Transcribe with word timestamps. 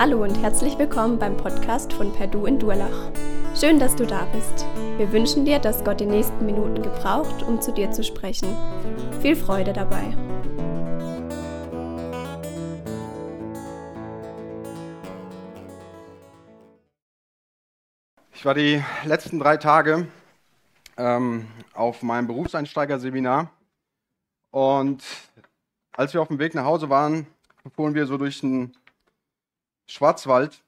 Hallo 0.00 0.22
und 0.22 0.34
herzlich 0.40 0.78
willkommen 0.78 1.18
beim 1.18 1.36
Podcast 1.36 1.92
von 1.92 2.10
Perdu 2.10 2.46
in 2.46 2.58
Durlach. 2.58 3.12
Schön, 3.54 3.78
dass 3.78 3.94
du 3.94 4.06
da 4.06 4.24
bist. 4.32 4.64
Wir 4.96 5.12
wünschen 5.12 5.44
dir, 5.44 5.58
dass 5.58 5.84
Gott 5.84 6.00
die 6.00 6.06
nächsten 6.06 6.46
Minuten 6.46 6.80
gebraucht, 6.80 7.42
um 7.42 7.60
zu 7.60 7.70
dir 7.70 7.90
zu 7.90 8.02
sprechen. 8.02 8.48
Viel 9.20 9.36
Freude 9.36 9.74
dabei. 9.74 10.16
Ich 18.32 18.42
war 18.46 18.54
die 18.54 18.82
letzten 19.04 19.38
drei 19.38 19.58
Tage 19.58 20.06
ähm, 20.96 21.46
auf 21.74 22.02
meinem 22.02 22.26
Berufseinsteigerseminar 22.26 23.50
und 24.50 25.04
als 25.92 26.14
wir 26.14 26.22
auf 26.22 26.28
dem 26.28 26.38
Weg 26.38 26.54
nach 26.54 26.64
Hause 26.64 26.88
waren, 26.88 27.26
fuhren 27.76 27.94
wir 27.94 28.06
so 28.06 28.16
durch 28.16 28.40
den 28.40 28.72
Schwarzwald 29.90 30.62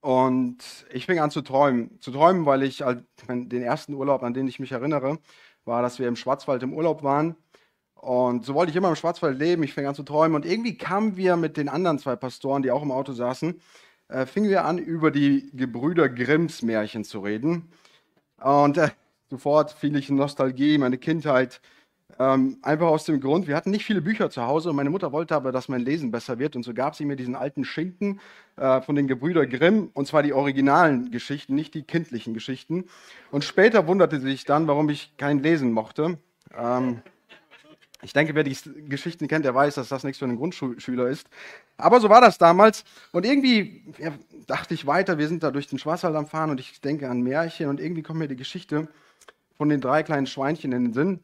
und 0.00 0.58
ich 0.92 1.06
fing 1.06 1.20
an 1.20 1.30
zu 1.30 1.42
träumen. 1.42 2.00
Zu 2.00 2.10
träumen, 2.10 2.44
weil 2.44 2.62
ich 2.62 2.84
den 3.28 3.62
ersten 3.62 3.94
Urlaub, 3.94 4.22
an 4.22 4.34
den 4.34 4.48
ich 4.48 4.60
mich 4.60 4.72
erinnere, 4.72 5.18
war, 5.64 5.80
dass 5.80 5.98
wir 5.98 6.08
im 6.08 6.16
Schwarzwald 6.16 6.62
im 6.62 6.74
Urlaub 6.74 7.02
waren. 7.02 7.36
Und 7.94 8.44
so 8.44 8.54
wollte 8.54 8.70
ich 8.70 8.76
immer 8.76 8.88
im 8.88 8.96
Schwarzwald 8.96 9.38
leben. 9.38 9.62
Ich 9.62 9.74
fing 9.74 9.86
an 9.86 9.94
zu 9.94 10.02
träumen. 10.02 10.34
Und 10.34 10.44
irgendwie 10.44 10.76
kamen 10.76 11.16
wir 11.16 11.36
mit 11.36 11.56
den 11.56 11.68
anderen 11.68 12.00
zwei 12.00 12.16
Pastoren, 12.16 12.62
die 12.62 12.72
auch 12.72 12.82
im 12.82 12.90
Auto 12.90 13.12
saßen, 13.12 13.60
äh, 14.08 14.26
fingen 14.26 14.50
wir 14.50 14.64
an, 14.64 14.78
über 14.78 15.12
die 15.12 15.50
Gebrüder 15.52 16.08
Grimms 16.08 16.62
Märchen 16.62 17.04
zu 17.04 17.20
reden. 17.20 17.70
Und 18.40 18.76
äh, 18.76 18.90
sofort 19.30 19.70
fiel 19.70 19.94
ich 19.96 20.10
in 20.10 20.16
Nostalgie, 20.16 20.78
meine 20.78 20.98
Kindheit. 20.98 21.60
Ähm, 22.18 22.58
einfach 22.62 22.86
aus 22.86 23.04
dem 23.04 23.20
Grund, 23.20 23.46
wir 23.46 23.56
hatten 23.56 23.70
nicht 23.70 23.84
viele 23.84 24.02
Bücher 24.02 24.30
zu 24.30 24.42
Hause 24.42 24.70
und 24.70 24.76
meine 24.76 24.90
Mutter 24.90 25.12
wollte 25.12 25.34
aber, 25.34 25.50
dass 25.52 25.68
mein 25.68 25.80
Lesen 25.80 26.10
besser 26.10 26.38
wird. 26.38 26.56
Und 26.56 26.62
so 26.62 26.74
gab 26.74 26.94
sie 26.94 27.04
mir 27.04 27.16
diesen 27.16 27.34
alten 27.34 27.64
Schinken 27.64 28.20
äh, 28.56 28.80
von 28.82 28.94
den 28.94 29.08
Gebrüder 29.08 29.46
Grimm, 29.46 29.90
und 29.94 30.06
zwar 30.06 30.22
die 30.22 30.32
originalen 30.32 31.10
Geschichten, 31.10 31.54
nicht 31.54 31.74
die 31.74 31.82
kindlichen 31.82 32.34
Geschichten. 32.34 32.84
Und 33.30 33.44
später 33.44 33.86
wunderte 33.86 34.20
sie 34.20 34.30
sich 34.30 34.44
dann, 34.44 34.66
warum 34.66 34.88
ich 34.90 35.16
kein 35.16 35.42
Lesen 35.42 35.72
mochte. 35.72 36.18
Ähm, 36.56 37.02
ich 38.04 38.12
denke, 38.12 38.34
wer 38.34 38.42
die 38.42 38.56
Geschichten 38.88 39.28
kennt, 39.28 39.44
der 39.44 39.54
weiß, 39.54 39.76
dass 39.76 39.88
das 39.88 40.02
nichts 40.02 40.18
für 40.18 40.24
einen 40.24 40.36
Grundschüler 40.36 41.06
ist. 41.06 41.28
Aber 41.76 42.00
so 42.00 42.10
war 42.10 42.20
das 42.20 42.36
damals. 42.36 42.84
Und 43.12 43.24
irgendwie 43.24 43.84
ja, 43.98 44.12
dachte 44.48 44.74
ich 44.74 44.86
weiter, 44.86 45.18
wir 45.18 45.28
sind 45.28 45.44
da 45.44 45.52
durch 45.52 45.68
den 45.68 45.78
Schwarzwald 45.78 46.16
am 46.16 46.26
Fahren 46.26 46.50
und 46.50 46.58
ich 46.58 46.80
denke 46.80 47.08
an 47.08 47.22
Märchen 47.22 47.68
und 47.68 47.80
irgendwie 47.80 48.02
kommt 48.02 48.18
mir 48.18 48.28
die 48.28 48.36
Geschichte 48.36 48.88
von 49.56 49.68
den 49.68 49.80
drei 49.80 50.02
kleinen 50.02 50.26
Schweinchen 50.26 50.72
in 50.72 50.84
den 50.86 50.92
Sinn. 50.92 51.20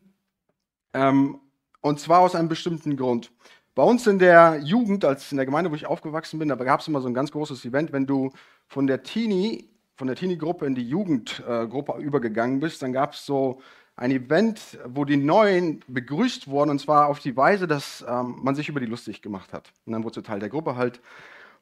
Ähm, 0.99 1.39
und 1.81 2.01
zwar 2.01 2.21
aus 2.21 2.35
einem 2.35 2.49
bestimmten 2.49 2.97
Grund. 2.97 3.31
Bei 3.77 3.85
uns 3.85 4.07
in 4.09 4.19
der 4.19 4.59
Jugend, 4.65 5.05
als 5.05 5.31
in 5.31 5.37
der 5.37 5.47
Gemeinde, 5.47 5.71
wo 5.71 5.77
ich 5.77 5.87
aufgewachsen 5.87 6.41
bin, 6.41 6.49
da 6.49 6.57
gab 6.57 6.81
es 6.81 6.89
immer 6.89 7.01
so 7.01 7.07
ein 7.07 7.15
ganz 7.15 7.31
großes 7.31 7.65
Event, 7.65 7.93
wenn 7.93 8.07
du 8.07 8.33
von 8.67 8.89
der 8.89 9.05
Teenie, 9.05 9.69
von 9.95 10.09
der 10.09 10.17
Teenie-Gruppe 10.17 10.67
in 10.67 10.75
die 10.75 10.89
Jugendgruppe 10.89 11.93
äh, 11.93 12.03
übergegangen 12.03 12.59
bist, 12.59 12.83
dann 12.83 12.93
gab 12.93 13.13
es 13.13 13.25
so 13.25 13.61
ein 13.95 14.11
Event, 14.11 14.79
wo 14.87 15.05
die 15.05 15.17
Neuen 15.17 15.85
begrüßt 15.87 16.49
wurden, 16.49 16.71
und 16.71 16.81
zwar 16.81 17.07
auf 17.07 17.21
die 17.21 17.37
Weise, 17.37 17.69
dass 17.69 18.05
ähm, 18.09 18.37
man 18.43 18.57
sich 18.57 18.69
über 18.69 18.81
die 18.81 18.87
lustig 18.87 19.23
gemacht 19.23 19.53
hat. 19.53 19.73
Und 19.87 19.93
dann 19.93 20.03
wurde 20.03 20.17
sie 20.17 20.23
Teil 20.23 20.41
der 20.41 20.49
Gruppe 20.49 20.75
halt. 20.75 21.01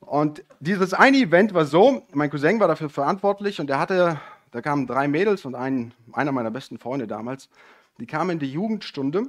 Und 0.00 0.42
dieses 0.60 0.94
eine 0.94 1.18
Event 1.18 1.52
war 1.52 1.66
so, 1.66 2.02
mein 2.12 2.30
Cousin 2.30 2.60
war 2.60 2.68
dafür 2.68 2.88
verantwortlich 2.88 3.60
und 3.60 3.68
er 3.68 3.78
hatte, 3.78 4.20
da 4.50 4.62
kamen 4.62 4.86
drei 4.86 5.08
Mädels 5.08 5.44
und 5.44 5.54
ein, 5.54 5.92
einer 6.12 6.32
meiner 6.32 6.50
besten 6.50 6.78
Freunde 6.78 7.06
damals, 7.06 7.48
die 7.98 8.06
kamen 8.06 8.30
in 8.30 8.38
die 8.38 8.50
Jugendstunde 8.50 9.28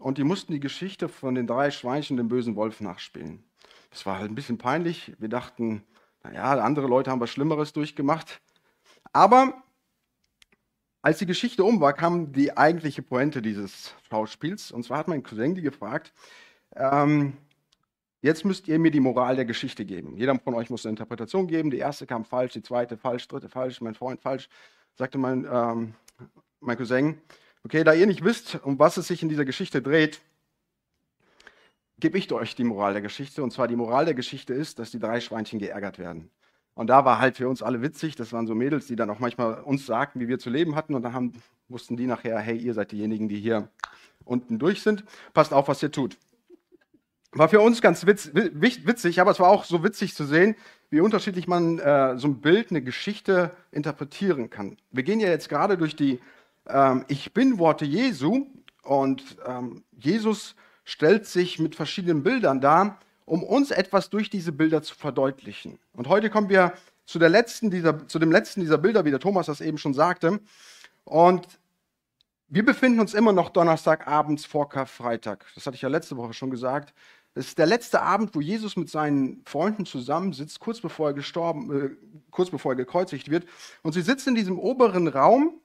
und 0.00 0.18
die 0.18 0.24
mussten 0.24 0.52
die 0.52 0.60
Geschichte 0.60 1.08
von 1.08 1.34
den 1.34 1.46
drei 1.46 1.70
Schweinchen 1.70 2.16
dem 2.16 2.28
bösen 2.28 2.56
Wolf 2.56 2.80
nachspielen. 2.80 3.44
Das 3.90 4.06
war 4.06 4.18
halt 4.18 4.30
ein 4.30 4.34
bisschen 4.34 4.58
peinlich. 4.58 5.12
Wir 5.18 5.28
dachten, 5.28 5.84
naja, 6.22 6.58
andere 6.58 6.86
Leute 6.86 7.10
haben 7.10 7.20
was 7.20 7.30
Schlimmeres 7.30 7.72
durchgemacht. 7.72 8.40
Aber 9.12 9.62
als 11.02 11.18
die 11.18 11.26
Geschichte 11.26 11.62
um 11.64 11.80
war, 11.80 11.92
kam 11.92 12.32
die 12.32 12.56
eigentliche 12.56 13.02
Pointe 13.02 13.42
dieses 13.42 13.94
Schauspiels. 14.08 14.72
Und 14.72 14.84
zwar 14.84 14.98
hat 14.98 15.08
mein 15.08 15.22
Cousin 15.22 15.54
die 15.54 15.62
gefragt, 15.62 16.12
ähm, 16.74 17.36
jetzt 18.22 18.44
müsst 18.44 18.68
ihr 18.68 18.78
mir 18.78 18.90
die 18.90 19.00
Moral 19.00 19.36
der 19.36 19.44
Geschichte 19.44 19.84
geben. 19.84 20.16
Jeder 20.16 20.38
von 20.38 20.54
euch 20.54 20.70
muss 20.70 20.86
eine 20.86 20.90
Interpretation 20.90 21.46
geben. 21.46 21.70
Die 21.70 21.78
erste 21.78 22.06
kam 22.06 22.24
falsch, 22.24 22.54
die 22.54 22.62
zweite 22.62 22.96
falsch, 22.96 23.28
dritte 23.28 23.48
falsch, 23.48 23.80
mein 23.80 23.94
Freund 23.94 24.20
falsch, 24.22 24.48
sagte 24.94 25.18
mein, 25.18 25.46
ähm, 25.50 25.94
mein 26.60 26.76
Cousin. 26.76 27.20
Okay, 27.64 27.82
da 27.82 27.94
ihr 27.94 28.06
nicht 28.06 28.22
wisst, 28.22 28.60
um 28.62 28.78
was 28.78 28.98
es 28.98 29.08
sich 29.08 29.22
in 29.22 29.30
dieser 29.30 29.46
Geschichte 29.46 29.80
dreht, 29.80 30.20
gebe 31.98 32.18
ich 32.18 32.30
euch 32.30 32.54
die 32.54 32.64
Moral 32.64 32.92
der 32.92 33.00
Geschichte. 33.00 33.42
Und 33.42 33.52
zwar 33.52 33.68
die 33.68 33.76
Moral 33.76 34.04
der 34.04 34.12
Geschichte 34.12 34.52
ist, 34.52 34.78
dass 34.78 34.90
die 34.90 34.98
drei 34.98 35.20
Schweinchen 35.20 35.58
geärgert 35.58 35.98
werden. 35.98 36.30
Und 36.74 36.88
da 36.88 37.06
war 37.06 37.20
halt 37.20 37.38
für 37.38 37.48
uns 37.48 37.62
alle 37.62 37.80
witzig. 37.80 38.16
Das 38.16 38.34
waren 38.34 38.46
so 38.46 38.54
Mädels, 38.54 38.86
die 38.86 38.96
dann 38.96 39.08
auch 39.08 39.18
manchmal 39.18 39.62
uns 39.62 39.86
sagten, 39.86 40.20
wie 40.20 40.28
wir 40.28 40.38
zu 40.38 40.50
leben 40.50 40.74
hatten. 40.74 40.94
Und 40.94 41.02
dann 41.02 41.14
haben, 41.14 41.32
wussten 41.68 41.96
die 41.96 42.06
nachher, 42.06 42.38
hey, 42.38 42.58
ihr 42.58 42.74
seid 42.74 42.92
diejenigen, 42.92 43.30
die 43.30 43.40
hier 43.40 43.70
unten 44.24 44.58
durch 44.58 44.82
sind. 44.82 45.04
Passt 45.32 45.54
auf, 45.54 45.66
was 45.68 45.82
ihr 45.82 45.90
tut. 45.90 46.18
War 47.32 47.48
für 47.48 47.60
uns 47.60 47.80
ganz 47.80 48.06
witz, 48.06 48.30
witzig, 48.34 49.20
aber 49.20 49.30
es 49.30 49.40
war 49.40 49.48
auch 49.48 49.64
so 49.64 49.82
witzig 49.82 50.14
zu 50.14 50.24
sehen, 50.24 50.54
wie 50.90 51.00
unterschiedlich 51.00 51.48
man 51.48 51.78
äh, 51.78 52.16
so 52.16 52.28
ein 52.28 52.40
Bild, 52.40 52.70
eine 52.70 52.82
Geschichte 52.82 53.50
interpretieren 53.72 54.50
kann. 54.50 54.76
Wir 54.92 55.02
gehen 55.02 55.18
ja 55.18 55.28
jetzt 55.28 55.48
gerade 55.48 55.76
durch 55.76 55.96
die 55.96 56.20
ähm, 56.68 57.04
Ich 57.08 57.32
bin 57.32 57.58
Worte 57.58 57.84
Jesu 57.84 58.46
und 58.82 59.36
ähm, 59.46 59.84
Jesus 59.92 60.54
stellt 60.84 61.26
sich 61.26 61.58
mit 61.58 61.74
verschiedenen 61.74 62.22
Bildern 62.22 62.60
dar, 62.60 62.98
um 63.24 63.42
uns 63.42 63.70
etwas 63.70 64.10
durch 64.10 64.28
diese 64.30 64.52
Bilder 64.52 64.82
zu 64.82 64.94
verdeutlichen. 64.94 65.78
Und 65.94 66.08
heute 66.08 66.30
kommen 66.30 66.48
wir 66.48 66.74
zu, 67.06 67.18
der 67.18 67.30
letzten 67.30 67.70
dieser, 67.70 68.06
zu 68.06 68.18
dem 68.18 68.30
letzten 68.30 68.60
dieser 68.60 68.78
Bilder, 68.78 69.04
wie 69.04 69.10
der 69.10 69.20
Thomas 69.20 69.46
das 69.46 69.60
eben 69.60 69.78
schon 69.78 69.94
sagte. 69.94 70.40
Und 71.04 71.46
wir 72.48 72.64
befinden 72.64 73.00
uns 73.00 73.14
immer 73.14 73.32
noch 73.32 73.50
Donnerstagabends 73.50 74.44
vor 74.44 74.68
Karfreitag. 74.68 75.46
Das 75.54 75.66
hatte 75.66 75.76
ich 75.76 75.82
ja 75.82 75.88
letzte 75.88 76.16
Woche 76.16 76.34
schon 76.34 76.50
gesagt. 76.50 76.94
Das 77.34 77.46
ist 77.46 77.58
der 77.58 77.66
letzte 77.66 78.00
Abend, 78.00 78.34
wo 78.34 78.40
Jesus 78.40 78.76
mit 78.76 78.88
seinen 78.88 79.42
Freunden 79.44 79.86
zusammensitzt, 79.86 80.60
kurz 80.60 80.80
bevor 80.80 81.08
er 81.08 81.14
gestorben, 81.14 81.86
äh, 81.86 81.90
kurz 82.30 82.50
bevor 82.50 82.72
er 82.72 82.76
gekreuzigt 82.76 83.28
wird. 83.28 83.46
Und 83.82 83.92
sie 83.92 84.02
sitzen 84.02 84.30
in 84.30 84.34
diesem 84.36 84.58
oberen 84.58 85.08
Raum 85.08 85.60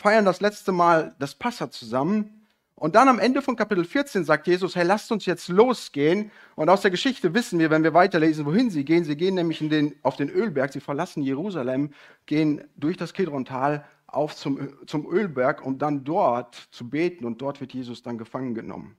feiern 0.00 0.24
das 0.24 0.40
letzte 0.40 0.72
Mal 0.72 1.14
das 1.18 1.34
Passa 1.34 1.70
zusammen. 1.70 2.46
Und 2.74 2.94
dann 2.94 3.08
am 3.08 3.18
Ende 3.18 3.42
von 3.42 3.56
Kapitel 3.56 3.84
14 3.84 4.24
sagt 4.24 4.46
Jesus, 4.46 4.74
hey, 4.74 4.86
lasst 4.86 5.12
uns 5.12 5.26
jetzt 5.26 5.48
losgehen. 5.48 6.30
Und 6.56 6.70
aus 6.70 6.80
der 6.80 6.90
Geschichte 6.90 7.34
wissen 7.34 7.58
wir, 7.58 7.68
wenn 7.68 7.82
wir 7.82 7.92
weiterlesen, 7.92 8.46
wohin 8.46 8.70
sie 8.70 8.86
gehen. 8.86 9.04
Sie 9.04 9.16
gehen 9.16 9.34
nämlich 9.34 9.58
den, 9.58 9.94
auf 10.02 10.16
den 10.16 10.30
Ölberg, 10.30 10.72
sie 10.72 10.80
verlassen 10.80 11.22
Jerusalem, 11.22 11.92
gehen 12.24 12.64
durch 12.76 12.96
das 12.96 13.12
Kedrontal 13.12 13.84
auf 14.06 14.34
zum, 14.34 14.70
zum 14.86 15.06
Ölberg, 15.06 15.64
um 15.64 15.76
dann 15.76 16.04
dort 16.04 16.54
zu 16.70 16.88
beten. 16.88 17.26
Und 17.26 17.42
dort 17.42 17.60
wird 17.60 17.74
Jesus 17.74 18.02
dann 18.02 18.16
gefangen 18.16 18.54
genommen. 18.54 18.96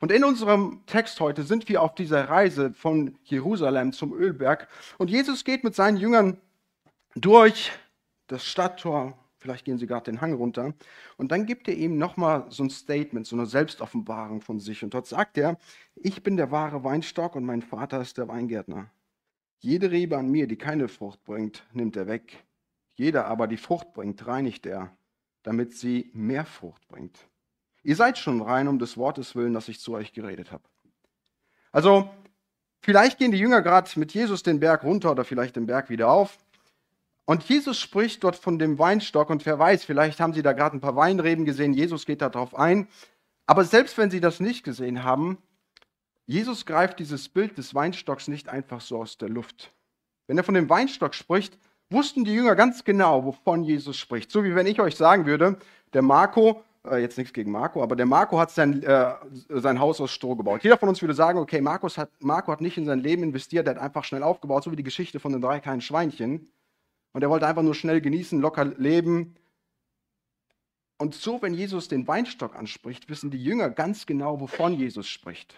Und 0.00 0.12
in 0.12 0.22
unserem 0.22 0.82
Text 0.84 1.18
heute 1.20 1.44
sind 1.44 1.66
wir 1.70 1.80
auf 1.80 1.94
dieser 1.94 2.28
Reise 2.28 2.74
von 2.74 3.16
Jerusalem 3.24 3.94
zum 3.94 4.12
Ölberg. 4.12 4.68
Und 4.98 5.08
Jesus 5.08 5.44
geht 5.44 5.64
mit 5.64 5.74
seinen 5.74 5.96
Jüngern 5.96 6.36
durch 7.14 7.72
das 8.26 8.44
Stadttor 8.44 9.16
Vielleicht 9.42 9.64
gehen 9.64 9.76
sie 9.76 9.88
gerade 9.88 10.08
den 10.08 10.20
Hang 10.20 10.34
runter. 10.34 10.72
Und 11.16 11.32
dann 11.32 11.46
gibt 11.46 11.66
er 11.66 11.74
ihm 11.74 11.98
nochmal 11.98 12.46
so 12.48 12.62
ein 12.62 12.70
Statement, 12.70 13.26
so 13.26 13.34
eine 13.34 13.46
Selbstoffenbarung 13.46 14.40
von 14.40 14.60
sich. 14.60 14.84
Und 14.84 14.94
dort 14.94 15.08
sagt 15.08 15.36
er, 15.36 15.58
ich 15.96 16.22
bin 16.22 16.36
der 16.36 16.52
wahre 16.52 16.84
Weinstock 16.84 17.34
und 17.34 17.44
mein 17.44 17.60
Vater 17.60 18.00
ist 18.00 18.18
der 18.18 18.28
Weingärtner. 18.28 18.88
Jede 19.58 19.90
Rebe 19.90 20.16
an 20.16 20.30
mir, 20.30 20.46
die 20.46 20.56
keine 20.56 20.86
Frucht 20.86 21.24
bringt, 21.24 21.66
nimmt 21.72 21.96
er 21.96 22.06
weg. 22.06 22.44
Jeder 22.94 23.26
aber, 23.26 23.48
die 23.48 23.56
Frucht 23.56 23.92
bringt, 23.94 24.24
reinigt 24.28 24.64
er, 24.64 24.96
damit 25.42 25.72
sie 25.72 26.12
mehr 26.14 26.46
Frucht 26.46 26.86
bringt. 26.86 27.18
Ihr 27.82 27.96
seid 27.96 28.18
schon 28.18 28.42
rein 28.42 28.68
um 28.68 28.78
des 28.78 28.96
Wortes 28.96 29.34
willen, 29.34 29.54
das 29.54 29.66
ich 29.66 29.80
zu 29.80 29.94
euch 29.94 30.12
geredet 30.12 30.52
habe. 30.52 30.62
Also, 31.72 32.08
vielleicht 32.80 33.18
gehen 33.18 33.32
die 33.32 33.38
Jünger 33.38 33.60
gerade 33.60 33.90
mit 33.98 34.14
Jesus 34.14 34.44
den 34.44 34.60
Berg 34.60 34.84
runter 34.84 35.10
oder 35.10 35.24
vielleicht 35.24 35.56
den 35.56 35.66
Berg 35.66 35.90
wieder 35.90 36.12
auf. 36.12 36.38
Und 37.24 37.44
Jesus 37.44 37.78
spricht 37.78 38.24
dort 38.24 38.36
von 38.36 38.58
dem 38.58 38.78
Weinstock 38.78 39.30
und 39.30 39.46
wer 39.46 39.58
weiß, 39.58 39.84
vielleicht 39.84 40.20
haben 40.20 40.32
Sie 40.32 40.42
da 40.42 40.52
gerade 40.52 40.76
ein 40.76 40.80
paar 40.80 40.96
Weinreben 40.96 41.44
gesehen, 41.44 41.72
Jesus 41.72 42.04
geht 42.04 42.20
darauf 42.20 42.54
ein. 42.54 42.88
Aber 43.46 43.64
selbst 43.64 43.96
wenn 43.98 44.10
Sie 44.10 44.20
das 44.20 44.40
nicht 44.40 44.64
gesehen 44.64 45.04
haben, 45.04 45.38
Jesus 46.26 46.66
greift 46.66 46.98
dieses 46.98 47.28
Bild 47.28 47.58
des 47.58 47.74
Weinstocks 47.74 48.28
nicht 48.28 48.48
einfach 48.48 48.80
so 48.80 48.98
aus 48.98 49.18
der 49.18 49.28
Luft. 49.28 49.72
Wenn 50.26 50.38
er 50.38 50.44
von 50.44 50.54
dem 50.54 50.68
Weinstock 50.68 51.14
spricht, 51.14 51.58
wussten 51.90 52.24
die 52.24 52.32
Jünger 52.32 52.54
ganz 52.54 52.84
genau, 52.84 53.24
wovon 53.24 53.64
Jesus 53.64 53.96
spricht. 53.96 54.30
So 54.30 54.44
wie 54.44 54.54
wenn 54.54 54.66
ich 54.66 54.80
euch 54.80 54.96
sagen 54.96 55.26
würde, 55.26 55.58
der 55.92 56.02
Marco, 56.02 56.62
äh, 56.88 56.98
jetzt 56.98 57.18
nichts 57.18 57.32
gegen 57.32 57.50
Marco, 57.50 57.82
aber 57.82 57.96
der 57.96 58.06
Marco 58.06 58.38
hat 58.38 58.50
sein, 58.50 58.82
äh, 58.82 59.14
sein 59.48 59.78
Haus 59.78 60.00
aus 60.00 60.10
Stroh 60.10 60.34
gebaut. 60.34 60.64
Jeder 60.64 60.78
von 60.78 60.88
uns 60.88 61.02
würde 61.02 61.14
sagen, 61.14 61.38
okay, 61.38 61.60
Markus 61.60 61.98
hat, 61.98 62.10
Marco 62.20 62.50
hat 62.50 62.60
nicht 62.60 62.78
in 62.78 62.86
sein 62.86 63.00
Leben 63.00 63.22
investiert, 63.22 63.66
der 63.66 63.74
hat 63.74 63.82
einfach 63.82 64.04
schnell 64.04 64.22
aufgebaut, 64.22 64.64
so 64.64 64.72
wie 64.72 64.76
die 64.76 64.82
Geschichte 64.82 65.20
von 65.20 65.32
den 65.32 65.42
drei 65.42 65.60
kleinen 65.60 65.82
Schweinchen. 65.82 66.48
Und 67.12 67.22
er 67.22 67.30
wollte 67.30 67.46
einfach 67.46 67.62
nur 67.62 67.74
schnell 67.74 68.00
genießen, 68.00 68.40
locker 68.40 68.64
leben. 68.64 69.36
Und 70.98 71.14
so, 71.14 71.42
wenn 71.42 71.54
Jesus 71.54 71.88
den 71.88 72.06
Weinstock 72.06 72.56
anspricht, 72.56 73.08
wissen 73.08 73.30
die 73.30 73.42
Jünger 73.42 73.70
ganz 73.70 74.06
genau, 74.06 74.40
wovon 74.40 74.74
Jesus 74.74 75.08
spricht. 75.08 75.56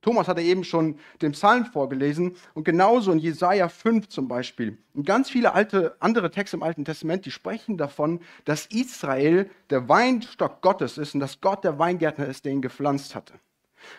Thomas 0.00 0.28
hatte 0.28 0.40
eben 0.40 0.62
schon 0.62 0.98
den 1.20 1.32
Psalm 1.32 1.66
vorgelesen 1.66 2.36
und 2.54 2.64
genauso 2.64 3.10
in 3.10 3.18
Jesaja 3.18 3.68
5 3.68 4.08
zum 4.08 4.28
Beispiel. 4.28 4.78
Und 4.94 5.04
ganz 5.04 5.28
viele 5.28 5.54
alte, 5.54 5.96
andere 5.98 6.30
Texte 6.30 6.56
im 6.56 6.62
Alten 6.62 6.84
Testament, 6.84 7.26
die 7.26 7.32
sprechen 7.32 7.76
davon, 7.76 8.20
dass 8.44 8.66
Israel 8.66 9.50
der 9.70 9.88
Weinstock 9.88 10.62
Gottes 10.62 10.98
ist 10.98 11.14
und 11.14 11.20
dass 11.20 11.40
Gott 11.40 11.64
der 11.64 11.78
Weingärtner 11.78 12.26
ist, 12.26 12.44
der 12.44 12.52
ihn 12.52 12.62
gepflanzt 12.62 13.14
hatte. 13.16 13.34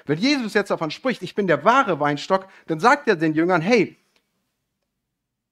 Wenn 0.05 0.19
Jesus 0.19 0.53
jetzt 0.53 0.71
davon 0.71 0.91
spricht, 0.91 1.21
ich 1.21 1.35
bin 1.35 1.47
der 1.47 1.63
wahre 1.65 1.99
Weinstock, 1.99 2.47
dann 2.67 2.79
sagt 2.79 3.07
er 3.07 3.15
den 3.15 3.33
Jüngern, 3.33 3.61
hey, 3.61 3.97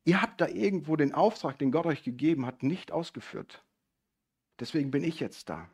ihr 0.07 0.21
habt 0.21 0.39
da 0.39 0.48
irgendwo 0.48 0.95
den 0.95 1.13
Auftrag, 1.13 1.59
den 1.59 1.71
Gott 1.71 1.86
euch 1.86 2.01
gegeben 2.01 2.45
hat, 2.45 2.63
nicht 2.63 2.94
ausgeführt. 2.94 3.62
Deswegen 4.57 4.89
bin 4.89 5.04
ich 5.04 5.19
jetzt 5.19 5.50
da. 5.50 5.69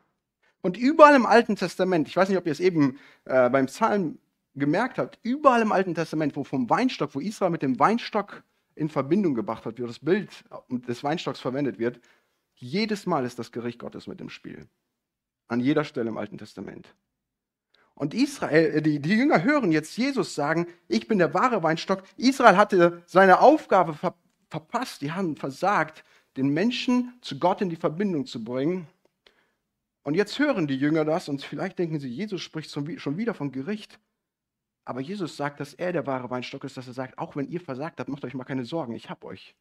Und 0.60 0.76
überall 0.76 1.14
im 1.14 1.24
Alten 1.24 1.54
Testament, 1.54 2.08
ich 2.08 2.16
weiß 2.16 2.28
nicht, 2.28 2.38
ob 2.38 2.46
ihr 2.46 2.52
es 2.52 2.58
eben 2.58 2.98
äh, 3.26 3.48
beim 3.48 3.66
Psalm 3.66 4.18
gemerkt 4.56 4.98
habt, 4.98 5.20
überall 5.22 5.62
im 5.62 5.70
Alten 5.70 5.94
Testament, 5.94 6.34
wo 6.34 6.42
vom 6.42 6.68
Weinstock, 6.68 7.14
wo 7.14 7.20
Israel 7.20 7.50
mit 7.50 7.62
dem 7.62 7.78
Weinstock 7.78 8.42
in 8.74 8.88
Verbindung 8.88 9.34
gebracht 9.34 9.64
wird, 9.66 9.78
wie 9.78 9.86
das 9.86 10.00
Bild 10.00 10.44
des 10.68 11.04
Weinstocks 11.04 11.38
verwendet 11.38 11.78
wird, 11.78 12.00
jedes 12.56 13.06
Mal 13.06 13.24
ist 13.24 13.38
das 13.38 13.52
Gericht 13.52 13.78
Gottes 13.78 14.08
mit 14.08 14.20
im 14.20 14.30
Spiel. 14.30 14.66
An 15.46 15.60
jeder 15.60 15.84
Stelle 15.84 16.08
im 16.08 16.16
Alten 16.16 16.38
Testament. 16.38 16.92
Und 17.94 18.14
Israel, 18.14 18.78
äh, 18.78 18.82
die, 18.82 18.98
die 18.98 19.14
Jünger 19.14 19.44
hören 19.44 19.70
jetzt 19.70 19.96
Jesus 19.96 20.34
sagen, 20.34 20.66
ich 20.88 21.06
bin 21.06 21.18
der 21.18 21.34
wahre 21.34 21.62
Weinstock. 21.62 22.02
Israel 22.16 22.56
hatte 22.56 23.02
seine 23.06 23.38
Aufgabe 23.38 23.94
ver 23.94 24.16
verpasst, 24.54 25.02
die 25.02 25.10
haben 25.10 25.36
versagt, 25.36 26.04
den 26.36 26.48
Menschen 26.48 27.12
zu 27.22 27.40
Gott 27.40 27.60
in 27.60 27.70
die 27.70 27.76
Verbindung 27.76 28.24
zu 28.24 28.44
bringen. 28.44 28.86
Und 30.04 30.14
jetzt 30.14 30.38
hören 30.38 30.68
die 30.68 30.76
Jünger 30.76 31.04
das 31.04 31.28
und 31.28 31.42
vielleicht 31.42 31.80
denken 31.80 31.98
sie, 31.98 32.08
Jesus 32.08 32.40
spricht 32.40 32.70
schon 32.70 33.16
wieder 33.16 33.34
von 33.34 33.50
Gericht. 33.50 33.98
Aber 34.84 35.00
Jesus 35.00 35.36
sagt, 35.36 35.58
dass 35.58 35.74
er 35.74 35.92
der 35.92 36.06
wahre 36.06 36.30
Weinstock 36.30 36.62
ist, 36.62 36.76
dass 36.76 36.86
er 36.86 36.92
sagt, 36.92 37.18
auch 37.18 37.34
wenn 37.34 37.48
ihr 37.48 37.60
versagt 37.60 37.98
habt, 37.98 38.08
macht 38.08 38.24
euch 38.24 38.34
mal 38.34 38.44
keine 38.44 38.64
Sorgen, 38.64 38.94
ich 38.94 39.10
habe 39.10 39.26
euch. 39.26 39.56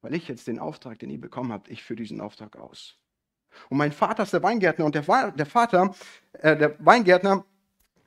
Weil 0.00 0.14
ich 0.14 0.28
jetzt 0.28 0.46
den 0.46 0.60
Auftrag, 0.60 1.00
den 1.00 1.10
ihr 1.10 1.20
bekommen 1.20 1.52
habt, 1.52 1.68
ich 1.68 1.82
führe 1.82 1.96
diesen 1.96 2.20
Auftrag 2.20 2.54
aus. 2.54 2.98
Und 3.68 3.78
mein 3.78 3.90
Vater 3.90 4.22
ist 4.22 4.32
der 4.32 4.44
Weingärtner 4.44 4.84
und 4.84 4.94
der, 4.94 5.32
der 5.32 5.46
Vater, 5.46 5.92
äh, 6.34 6.56
der 6.56 6.76
Weingärtner, 6.78 7.44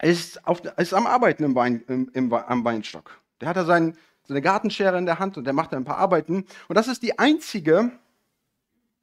ist, 0.02 0.48
auf, 0.48 0.64
ist 0.78 0.94
am 0.94 1.06
Arbeiten 1.06 1.44
im 1.44 1.54
Wein, 1.54 1.84
im, 1.88 2.10
im, 2.14 2.32
am 2.32 2.64
Weinstock. 2.64 3.20
Der 3.42 3.50
hat 3.50 3.58
da 3.58 3.66
sein, 4.24 4.36
seine 4.36 4.42
Gartenschere 4.42 4.98
in 4.98 5.06
der 5.06 5.20
Hand 5.20 5.38
und 5.38 5.46
der 5.46 5.54
macht 5.54 5.74
da 5.74 5.78
ein 5.78 5.86
paar 5.86 5.98
Arbeiten. 5.98 6.46
Und 6.68 6.76
das 6.76 6.88
ist 6.88 7.04
die 7.04 7.20
einzige 7.20 7.92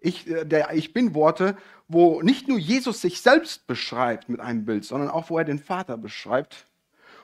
ich, 0.01 0.29
äh, 0.29 0.45
der 0.45 0.73
Ich 0.75 0.93
Bin-Worte, 0.93 1.57
wo 1.89 2.23
nicht 2.23 2.49
nur 2.49 2.59
Jesus 2.59 3.01
sich 3.01 3.21
selbst 3.21 3.67
beschreibt 3.67 4.29
mit 4.29 4.41
einem 4.41 4.65
Bild, 4.65 4.85
sondern 4.85 5.11
auch, 5.11 5.31
wo 5.31 5.39
er 5.39 5.45
den 5.45 5.59
Vater 5.59 5.97
beschreibt. 5.97 6.67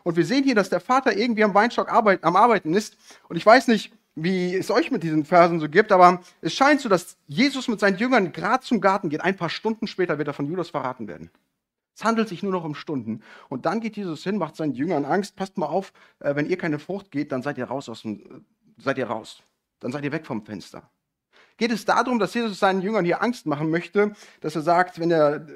Und 0.02 0.16
wir 0.16 0.24
sehen 0.24 0.44
hier, 0.44 0.54
dass 0.54 0.68
der 0.68 0.80
Vater 0.80 1.16
irgendwie 1.16 1.42
am 1.42 1.54
Weinstock 1.54 1.90
arbeit, 1.90 2.22
am 2.22 2.36
Arbeiten 2.36 2.74
ist. 2.74 2.96
Und 3.28 3.36
ich 3.36 3.46
weiß 3.46 3.68
nicht, 3.68 3.92
wie 4.14 4.54
es 4.54 4.70
euch 4.70 4.90
mit 4.90 5.02
diesen 5.02 5.24
Versen 5.24 5.60
so 5.60 5.68
gibt, 5.68 5.92
aber 5.92 6.22
es 6.40 6.54
scheint 6.54 6.80
so, 6.80 6.88
dass 6.88 7.16
Jesus 7.26 7.68
mit 7.68 7.80
seinen 7.80 7.98
Jüngern 7.98 8.32
gerade 8.32 8.64
zum 8.64 8.80
Garten 8.80 9.08
geht. 9.10 9.20
Ein 9.20 9.36
paar 9.36 9.50
Stunden 9.50 9.86
später 9.86 10.16
wird 10.18 10.28
er 10.28 10.34
von 10.34 10.46
Judas 10.46 10.70
verraten 10.70 11.06
werden. 11.06 11.30
Es 11.96 12.04
handelt 12.04 12.28
sich 12.28 12.42
nur 12.42 12.52
noch 12.52 12.64
um 12.64 12.74
Stunden. 12.74 13.22
Und 13.48 13.64
dann 13.64 13.80
geht 13.80 13.96
Jesus 13.96 14.22
hin, 14.22 14.36
macht 14.36 14.54
seinen 14.54 14.74
Jüngern 14.74 15.06
Angst. 15.06 15.34
Passt 15.34 15.56
mal 15.56 15.66
auf, 15.66 15.94
äh, 16.20 16.36
wenn 16.36 16.46
ihr 16.46 16.58
keine 16.58 16.78
Frucht 16.78 17.10
geht, 17.10 17.32
dann 17.32 17.42
seid 17.42 17.56
ihr 17.56 17.64
raus 17.64 17.88
aus 17.88 18.02
dem, 18.02 18.20
äh, 18.20 18.82
seid 18.82 18.98
ihr 18.98 19.06
raus. 19.06 19.42
Dann 19.80 19.92
seid 19.92 20.04
ihr 20.04 20.12
weg 20.12 20.26
vom 20.26 20.44
Fenster. 20.44 20.90
Geht 21.56 21.72
es 21.72 21.86
darum, 21.86 22.18
dass 22.18 22.34
Jesus 22.34 22.58
seinen 22.58 22.82
Jüngern 22.82 23.06
hier 23.06 23.22
Angst 23.22 23.46
machen 23.46 23.70
möchte, 23.70 24.12
dass 24.42 24.54
er 24.54 24.60
sagt, 24.60 25.00
wenn, 25.00 25.10
er, 25.10 25.46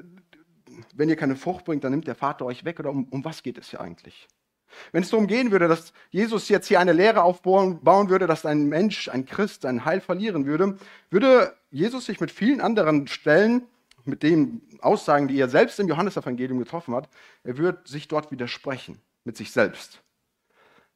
wenn 0.95 1.11
ihr 1.11 1.17
keine 1.17 1.37
Frucht 1.37 1.67
bringt, 1.67 1.85
dann 1.85 1.93
nimmt 1.93 2.07
der 2.07 2.15
Vater 2.15 2.47
euch 2.47 2.65
weg? 2.65 2.81
Oder 2.81 2.89
um, 2.89 3.05
um 3.11 3.23
was 3.23 3.43
geht 3.43 3.59
es 3.59 3.69
hier 3.69 3.83
eigentlich? 3.83 4.27
Wenn 4.93 5.03
es 5.03 5.11
darum 5.11 5.27
gehen 5.27 5.51
würde, 5.51 5.69
dass 5.69 5.93
Jesus 6.09 6.49
jetzt 6.49 6.69
hier 6.69 6.81
eine 6.81 6.95
Lehre 6.95 7.23
aufbauen 7.23 7.81
würde, 7.83 8.27
dass 8.27 8.47
ein 8.47 8.67
Mensch, 8.67 9.11
ein 9.11 9.27
Christ, 9.27 9.63
sein 9.63 9.85
Heil 9.85 10.01
verlieren 10.01 10.47
würde, 10.47 10.79
würde 11.11 11.55
Jesus 11.71 12.07
sich 12.07 12.19
mit 12.19 12.31
vielen 12.31 12.63
anderen 12.63 13.09
Stellen, 13.09 13.67
mit 14.05 14.23
den 14.23 14.63
Aussagen, 14.81 15.29
die 15.29 15.39
er 15.39 15.49
selbst 15.49 15.79
im 15.81 15.89
Johannesevangelium 15.89 16.59
getroffen 16.59 16.95
hat, 16.95 17.09
er 17.45 17.59
würde 17.59 17.81
sich 17.85 18.09
dort 18.09 18.31
widersprechen 18.31 19.01
mit 19.25 19.37
sich 19.37 19.53
selbst. 19.53 20.03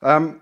Ähm, 0.02 0.40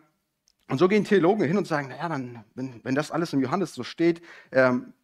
und 0.68 0.78
so 0.78 0.88
gehen 0.88 1.04
Theologen 1.04 1.46
hin 1.46 1.58
und 1.58 1.66
sagen, 1.66 1.88
naja, 1.88 2.08
dann, 2.08 2.44
wenn, 2.54 2.80
wenn 2.82 2.94
das 2.94 3.10
alles 3.10 3.32
im 3.32 3.40
Johannes 3.40 3.74
so 3.74 3.84
steht, 3.84 4.22
ähm, 4.52 4.94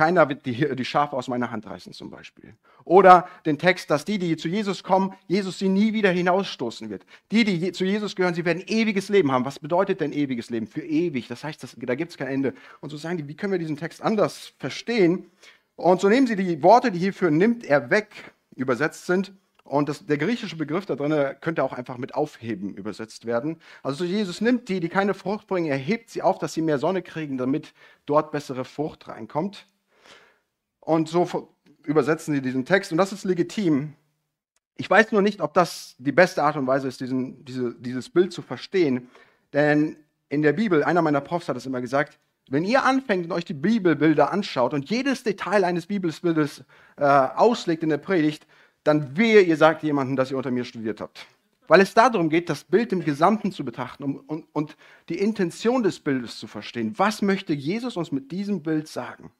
keiner 0.00 0.30
wird 0.30 0.46
die, 0.46 0.74
die 0.76 0.84
Schafe 0.86 1.14
aus 1.14 1.28
meiner 1.28 1.50
Hand 1.50 1.66
reißen 1.66 1.92
zum 1.92 2.08
Beispiel. 2.08 2.54
Oder 2.84 3.28
den 3.44 3.58
Text, 3.58 3.90
dass 3.90 4.06
die, 4.06 4.18
die 4.18 4.38
zu 4.38 4.48
Jesus 4.48 4.82
kommen, 4.82 5.12
Jesus 5.28 5.58
sie 5.58 5.68
nie 5.68 5.92
wieder 5.92 6.10
hinausstoßen 6.10 6.88
wird. 6.88 7.04
Die, 7.30 7.44
die 7.44 7.72
zu 7.72 7.84
Jesus 7.84 8.16
gehören, 8.16 8.32
sie 8.32 8.46
werden 8.46 8.62
ewiges 8.66 9.10
Leben 9.10 9.30
haben. 9.30 9.44
Was 9.44 9.58
bedeutet 9.58 10.00
denn 10.00 10.14
ewiges 10.14 10.48
Leben? 10.48 10.66
Für 10.66 10.80
ewig. 10.80 11.28
Das 11.28 11.44
heißt, 11.44 11.62
das, 11.62 11.76
da 11.78 11.94
gibt 11.96 12.12
es 12.12 12.16
kein 12.16 12.28
Ende. 12.28 12.54
Und 12.80 12.88
so 12.88 12.96
sagen 12.96 13.18
die, 13.18 13.28
wie 13.28 13.36
können 13.36 13.52
wir 13.52 13.58
diesen 13.58 13.76
Text 13.76 14.00
anders 14.00 14.54
verstehen? 14.58 15.30
Und 15.80 16.00
so 16.00 16.10
nehmen 16.10 16.26
sie 16.26 16.36
die 16.36 16.62
Worte, 16.62 16.92
die 16.92 16.98
hierfür 16.98 17.30
nimmt 17.30 17.64
er 17.64 17.88
weg, 17.88 18.34
übersetzt 18.54 19.06
sind. 19.06 19.32
Und 19.64 19.88
das, 19.88 20.04
der 20.04 20.18
griechische 20.18 20.56
Begriff 20.56 20.84
da 20.84 20.94
drin 20.94 21.36
könnte 21.40 21.64
auch 21.64 21.72
einfach 21.72 21.96
mit 21.96 22.14
aufheben 22.14 22.74
übersetzt 22.74 23.24
werden. 23.24 23.58
Also 23.82 24.04
Jesus 24.04 24.42
nimmt 24.42 24.68
die, 24.68 24.80
die 24.80 24.90
keine 24.90 25.14
Frucht 25.14 25.46
bringen, 25.46 25.70
er 25.70 25.78
hebt 25.78 26.10
sie 26.10 26.22
auf, 26.22 26.38
dass 26.38 26.52
sie 26.52 26.60
mehr 26.60 26.78
Sonne 26.78 27.02
kriegen, 27.02 27.38
damit 27.38 27.72
dort 28.04 28.30
bessere 28.30 28.64
Frucht 28.64 29.08
reinkommt. 29.08 29.66
Und 30.80 31.08
so 31.08 31.54
übersetzen 31.84 32.34
sie 32.34 32.42
diesen 32.42 32.66
Text 32.66 32.92
und 32.92 32.98
das 32.98 33.12
ist 33.12 33.24
legitim. 33.24 33.94
Ich 34.76 34.90
weiß 34.90 35.12
nur 35.12 35.22
nicht, 35.22 35.40
ob 35.40 35.54
das 35.54 35.94
die 35.98 36.12
beste 36.12 36.42
Art 36.42 36.56
und 36.56 36.66
Weise 36.66 36.88
ist, 36.88 37.00
diesen, 37.00 37.44
diese, 37.44 37.74
dieses 37.74 38.10
Bild 38.10 38.32
zu 38.32 38.42
verstehen. 38.42 39.08
Denn 39.52 39.96
in 40.28 40.42
der 40.42 40.52
Bibel, 40.52 40.84
einer 40.84 41.00
meiner 41.00 41.20
Profs 41.20 41.48
hat 41.48 41.56
es 41.56 41.66
immer 41.66 41.80
gesagt, 41.80 42.18
wenn 42.50 42.64
ihr 42.64 42.84
anfängt 42.84 43.26
und 43.26 43.32
euch 43.32 43.44
die 43.44 43.54
Bibelbilder 43.54 44.32
anschaut 44.32 44.74
und 44.74 44.90
jedes 44.90 45.22
Detail 45.22 45.64
eines 45.64 45.86
Bibelbildes 45.86 46.64
äh, 46.96 47.04
auslegt 47.04 47.82
in 47.84 47.88
der 47.88 47.98
Predigt, 47.98 48.46
dann 48.82 49.16
wehe, 49.16 49.40
ihr 49.40 49.56
sagt 49.56 49.82
jemandem, 49.82 50.16
dass 50.16 50.30
ihr 50.30 50.36
unter 50.36 50.50
mir 50.50 50.64
studiert 50.64 51.00
habt. 51.00 51.26
Weil 51.68 51.80
es 51.80 51.94
darum 51.94 52.28
geht, 52.28 52.50
das 52.50 52.64
Bild 52.64 52.92
im 52.92 53.04
Gesamten 53.04 53.52
zu 53.52 53.64
betrachten 53.64 54.02
und, 54.02 54.16
und, 54.28 54.46
und 54.52 54.76
die 55.08 55.18
Intention 55.18 55.84
des 55.84 56.00
Bildes 56.00 56.38
zu 56.38 56.48
verstehen. 56.48 56.94
Was 56.96 57.22
möchte 57.22 57.52
Jesus 57.52 57.96
uns 57.96 58.10
mit 58.10 58.32
diesem 58.32 58.64
Bild 58.64 58.88
sagen? 58.88 59.30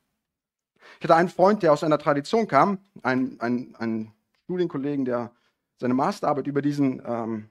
Ich 0.98 1.04
hatte 1.04 1.16
einen 1.16 1.28
Freund, 1.28 1.64
der 1.64 1.72
aus 1.72 1.82
einer 1.82 1.99
Tradition 1.99 2.46
kam, 2.46 2.78
einen, 3.02 3.40
einen, 3.40 3.75
einen 3.76 4.12
Studienkollegen, 4.44 5.04
der 5.04 5.32
seine 5.78 5.94
Masterarbeit 5.94 6.46
über 6.46 6.62
diesen 6.62 7.02
ähm, 7.04 7.49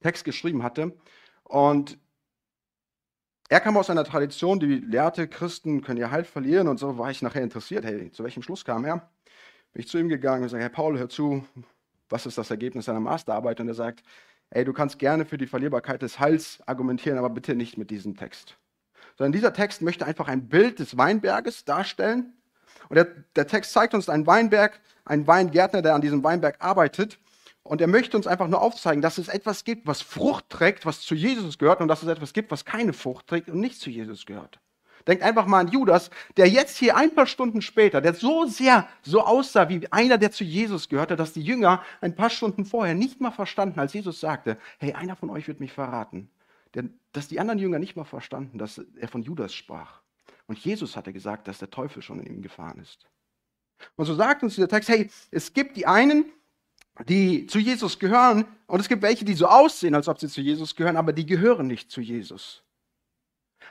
Text 0.00 0.24
geschrieben 0.24 0.62
hatte. 0.62 0.96
Und 1.44 1.98
er 3.50 3.60
kam 3.60 3.76
aus 3.76 3.90
einer 3.90 4.04
Tradition, 4.04 4.60
die 4.60 4.76
lehrte, 4.76 5.26
Christen 5.28 5.82
können 5.82 5.98
ihr 5.98 6.10
Heil 6.10 6.24
verlieren. 6.24 6.68
Und 6.68 6.78
so 6.78 6.96
war 6.96 7.10
ich 7.10 7.20
nachher 7.20 7.42
interessiert, 7.42 7.84
hey, 7.84 8.10
zu 8.12 8.22
welchem 8.22 8.42
Schluss 8.42 8.64
kam 8.64 8.84
er? 8.84 8.98
Bin 9.72 9.82
ich 9.82 9.88
zu 9.88 9.98
ihm 9.98 10.08
gegangen 10.08 10.44
und 10.44 10.48
sage, 10.48 10.62
Herr 10.62 10.70
Paul, 10.70 10.98
hör 10.98 11.08
zu, 11.08 11.44
was 12.08 12.26
ist 12.26 12.38
das 12.38 12.50
Ergebnis 12.50 12.84
seiner 12.84 13.00
Masterarbeit? 13.00 13.58
Und 13.60 13.66
er 13.66 13.74
sagt, 13.74 14.04
ey, 14.50 14.64
du 14.64 14.72
kannst 14.72 15.00
gerne 15.00 15.24
für 15.24 15.36
die 15.36 15.48
Verlierbarkeit 15.48 16.00
des 16.00 16.20
Heils 16.20 16.62
argumentieren, 16.66 17.18
aber 17.18 17.28
bitte 17.28 17.56
nicht 17.56 17.76
mit 17.76 17.90
diesem 17.90 18.16
Text. 18.16 18.56
Sondern 19.18 19.32
dieser 19.32 19.52
Text 19.52 19.82
möchte 19.82 20.06
einfach 20.06 20.28
ein 20.28 20.48
Bild 20.48 20.78
des 20.78 20.96
Weinberges 20.96 21.64
darstellen 21.64 22.32
und 22.88 22.96
der, 22.96 23.06
der 23.36 23.46
Text 23.48 23.72
zeigt 23.72 23.94
uns 23.94 24.08
einen 24.08 24.26
Weinberg, 24.26 24.80
einen 25.04 25.26
Weingärtner, 25.26 25.82
der 25.82 25.94
an 25.94 26.00
diesem 26.00 26.22
Weinberg 26.22 26.56
arbeitet. 26.60 27.18
Und 27.62 27.80
er 27.80 27.86
möchte 27.86 28.16
uns 28.16 28.26
einfach 28.26 28.48
nur 28.48 28.62
aufzeigen, 28.62 29.02
dass 29.02 29.18
es 29.18 29.28
etwas 29.28 29.64
gibt, 29.64 29.86
was 29.86 30.00
Frucht 30.02 30.48
trägt, 30.48 30.86
was 30.86 31.00
zu 31.00 31.14
Jesus 31.14 31.58
gehört, 31.58 31.80
und 31.80 31.88
dass 31.88 32.02
es 32.02 32.08
etwas 32.08 32.32
gibt, 32.32 32.50
was 32.50 32.64
keine 32.64 32.92
Frucht 32.92 33.26
trägt 33.26 33.48
und 33.48 33.60
nicht 33.60 33.80
zu 33.80 33.90
Jesus 33.90 34.26
gehört. 34.26 34.58
Denkt 35.06 35.22
einfach 35.22 35.46
mal 35.46 35.60
an 35.60 35.68
Judas, 35.68 36.10
der 36.36 36.48
jetzt 36.48 36.76
hier 36.76 36.96
ein 36.96 37.14
paar 37.14 37.26
Stunden 37.26 37.62
später, 37.62 38.00
der 38.00 38.14
so 38.14 38.44
sehr 38.46 38.86
so 39.02 39.22
aussah 39.22 39.68
wie 39.68 39.90
einer, 39.90 40.18
der 40.18 40.30
zu 40.30 40.44
Jesus 40.44 40.88
gehörte, 40.88 41.16
dass 41.16 41.32
die 41.32 41.42
Jünger 41.42 41.82
ein 42.00 42.14
paar 42.14 42.30
Stunden 42.30 42.64
vorher 42.64 42.94
nicht 42.94 43.20
mal 43.20 43.30
verstanden, 43.30 43.80
als 43.80 43.94
Jesus 43.94 44.20
sagte, 44.20 44.58
hey, 44.78 44.92
einer 44.92 45.16
von 45.16 45.30
euch 45.30 45.48
wird 45.48 45.60
mich 45.60 45.72
verraten. 45.72 46.30
Dass 47.12 47.28
die 47.28 47.40
anderen 47.40 47.58
Jünger 47.58 47.78
nicht 47.78 47.96
mal 47.96 48.04
verstanden, 48.04 48.58
dass 48.58 48.78
er 48.96 49.08
von 49.08 49.22
Judas 49.22 49.54
sprach. 49.54 50.00
Und 50.46 50.58
Jesus 50.58 50.96
hatte 50.96 51.12
gesagt, 51.12 51.48
dass 51.48 51.58
der 51.58 51.70
Teufel 51.70 52.02
schon 52.02 52.20
in 52.20 52.34
ihm 52.36 52.42
gefahren 52.42 52.78
ist. 52.80 53.06
Und 53.96 54.04
so 54.04 54.14
sagt 54.14 54.42
uns 54.42 54.54
dieser 54.54 54.68
Text, 54.68 54.88
hey, 54.90 55.10
es 55.30 55.52
gibt 55.54 55.76
die 55.76 55.86
einen, 55.86 56.26
die 57.08 57.46
zu 57.46 57.58
Jesus 57.58 57.98
gehören, 57.98 58.44
und 58.66 58.80
es 58.80 58.88
gibt 58.88 59.02
welche, 59.02 59.24
die 59.24 59.34
so 59.34 59.46
aussehen, 59.46 59.94
als 59.94 60.08
ob 60.08 60.18
sie 60.18 60.28
zu 60.28 60.40
Jesus 60.40 60.76
gehören, 60.76 60.96
aber 60.96 61.12
die 61.12 61.26
gehören 61.26 61.66
nicht 61.66 61.90
zu 61.90 62.00
Jesus. 62.00 62.62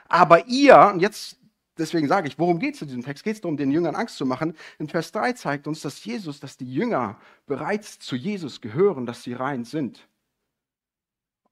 Aber 0.08 0.46
ihr, 0.46 0.90
und 0.92 1.00
jetzt, 1.00 1.38
deswegen 1.78 2.08
sage 2.08 2.28
ich, 2.28 2.38
worum 2.38 2.58
geht 2.58 2.74
es 2.74 2.82
in 2.82 2.88
diesem 2.88 3.04
Text? 3.04 3.24
Geht 3.24 3.36
es 3.36 3.40
darum, 3.40 3.56
den 3.56 3.70
Jüngern 3.70 3.94
Angst 3.94 4.16
zu 4.16 4.26
machen? 4.26 4.54
In 4.78 4.88
Vers 4.88 5.12
3 5.12 5.32
zeigt 5.34 5.66
uns, 5.66 5.80
dass 5.80 6.04
Jesus, 6.04 6.40
dass 6.40 6.56
die 6.56 6.72
Jünger 6.72 7.18
bereits 7.46 7.98
zu 7.98 8.16
Jesus 8.16 8.60
gehören, 8.60 9.06
dass 9.06 9.22
sie 9.22 9.34
rein 9.34 9.64
sind. 9.64 10.08